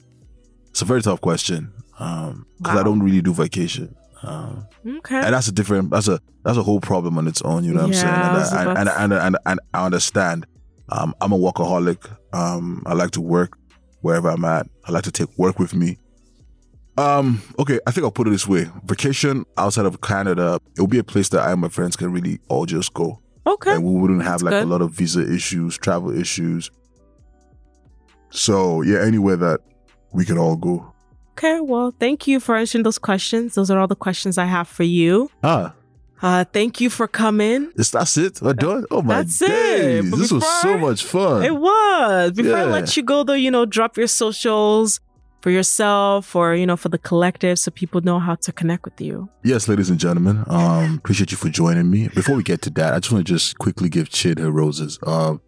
[0.71, 1.73] it's a very tough question.
[1.99, 3.95] Um, because I don't really do vacation.
[4.23, 5.17] Um, okay.
[5.17, 5.91] and that's a different.
[5.91, 7.65] That's a that's a whole problem on its own.
[7.65, 8.69] You know what Yeah, I'm saying?
[8.69, 10.47] And, I, and, and, and, and I understand.
[10.89, 12.09] Um, I'm a workaholic.
[12.33, 13.57] Um, I like to work
[14.01, 14.69] wherever I'm at.
[14.85, 15.99] I like to take work with me.
[16.99, 20.89] Um, okay, I think I'll put it this way: vacation outside of Canada, it will
[20.89, 23.75] be a place that I and my friends can really all just go okay.
[23.75, 24.65] and we wouldn't have That's like good.
[24.65, 26.71] a lot of visa issues, travel issues.
[28.31, 29.61] So yeah, anywhere that
[30.13, 30.93] we can all go.
[31.33, 31.61] Okay.
[31.61, 33.55] Well, thank you for answering those questions.
[33.55, 35.31] Those are all the questions I have for you.
[35.43, 35.73] Ah,
[36.23, 37.73] Uh, thank you for coming.
[37.77, 38.41] is that's it?
[38.41, 38.85] We're done.
[38.93, 39.49] Oh my That's it.
[39.49, 40.11] days!
[40.11, 41.43] But This was so much fun.
[41.43, 42.33] It was.
[42.33, 45.01] Before I let you go, though, you know, drop your socials
[45.43, 49.01] for yourself or, you know, for the collective so people know how to connect with
[49.01, 49.29] you.
[49.45, 52.09] yes, ladies and gentlemen, um, appreciate you for joining me.
[52.09, 54.99] Before we get to that, I just want to just quickly give Chid her roses.
[55.07, 55.41] Um,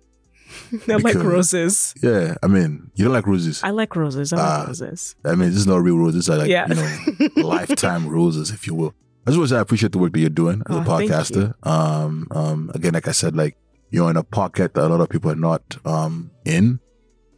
[0.88, 1.94] I like roses.
[2.02, 3.62] yeah, I mean, you don't like roses.
[3.64, 4.32] I like roses.
[4.32, 4.64] I like Ah.
[4.68, 5.16] roses.
[5.24, 6.28] I mean, this is not real roses.
[6.28, 6.66] Are like Yeah.
[6.68, 8.94] you know, lifetime roses, if you will.
[9.26, 10.84] I just want to say I appreciate the work that you're doing as Oh, a
[10.84, 11.54] podcaster.
[11.66, 13.56] Um, um, again, like I said, like
[13.90, 16.78] you're in a pocket that a lot of people are not um in.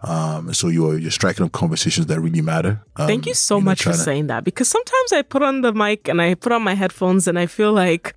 [0.02, 2.82] Um, so you're you're striking up conversations that really matter.
[2.96, 5.62] Um, Thank you so know, much for to- saying that because sometimes I put on
[5.62, 8.14] the mic and I put on my headphones and I feel like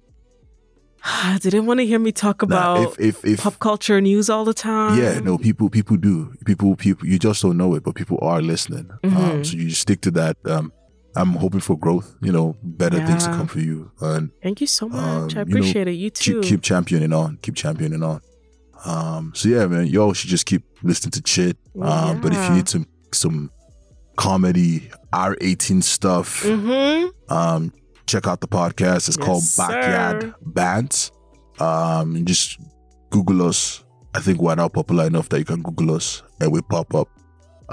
[1.42, 4.30] they didn't want to hear me talk Nah, about if if if pop culture news
[4.30, 5.00] all the time.
[5.00, 6.34] yeah, no, people people do.
[6.46, 8.90] People people you just don't know it, but people are listening.
[9.04, 9.46] Um, Mhm.
[9.46, 10.36] so you just stick to that.
[10.46, 10.74] Um,
[11.16, 12.16] I'm hoping for growth.
[12.22, 15.00] You know, better things to come for you, and Thank you so much.
[15.00, 15.94] Um, I you know, appreciate it.
[15.94, 16.42] You too.
[16.42, 18.20] keep keep championing on, keep championing on.
[18.86, 21.58] Um, so yeah, man, y'all should just keep listening to Chid.
[21.82, 23.52] Um, but if you need some some
[24.16, 27.34] comedy R18 stuff, mm-hmm.
[27.34, 27.74] um,
[28.08, 29.08] check out the podcast.
[29.08, 29.68] It's Yes, called sir.
[29.68, 31.12] Backyard Bands.
[31.60, 32.60] Um, and just
[33.10, 33.84] Google us.
[34.14, 37.10] I think we're now popular enough that you can Google us and we pop up.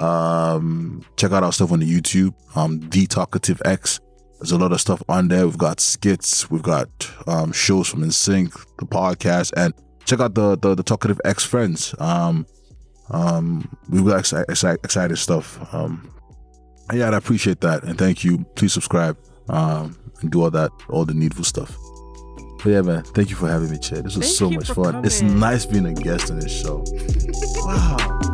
[0.01, 2.33] Um, check out our stuff on the YouTube.
[2.55, 3.99] Um, The Talkative X.
[4.39, 5.45] There's a lot of stuff on there.
[5.45, 6.89] We've got skits, we've got
[7.25, 9.73] um, shows from InSync, the podcast, and
[10.07, 11.93] check out the the, the Talkative X friends.
[11.99, 12.47] Um,
[13.09, 15.73] um, we've got exci- exci- exciting stuff.
[15.73, 16.11] Um,
[16.93, 18.45] yeah, I appreciate that, and thank you.
[18.55, 19.17] Please subscribe
[19.49, 21.77] um, and do all that, all the needful stuff.
[22.63, 24.05] But yeah, man, thank you for having me, Chad.
[24.05, 25.05] This was Thank so much fun.
[25.05, 26.83] It's nice being a guest on this show.
[27.65, 28.26] wow.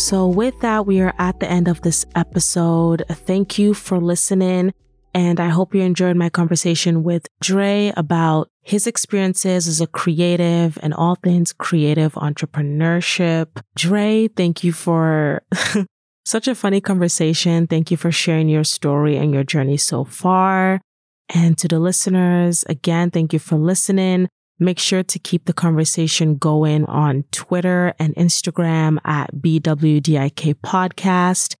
[0.00, 3.04] So, with that, we are at the end of this episode.
[3.10, 4.72] Thank you for listening.
[5.12, 10.78] And I hope you enjoyed my conversation with Dre about his experiences as a creative
[10.82, 13.60] and all things creative entrepreneurship.
[13.76, 15.42] Dre, thank you for
[16.24, 17.66] such a funny conversation.
[17.66, 20.80] Thank you for sharing your story and your journey so far.
[21.28, 24.28] And to the listeners, again, thank you for listening.
[24.62, 31.56] Make sure to keep the conversation going on Twitter and Instagram at BWDIK podcast.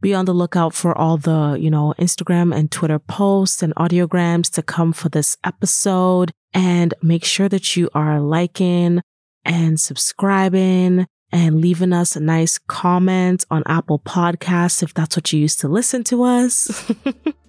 [0.00, 4.52] Be on the lookout for all the, you know, Instagram and Twitter posts and audiograms
[4.52, 6.30] to come for this episode.
[6.52, 9.00] And make sure that you are liking
[9.44, 15.40] and subscribing and leaving us a nice comment on Apple Podcasts if that's what you
[15.40, 16.92] used to listen to us.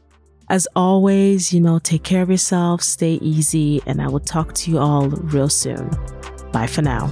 [0.47, 4.71] As always, you know, take care of yourself, stay easy, and I will talk to
[4.71, 5.89] you all real soon.
[6.51, 7.11] Bye for now.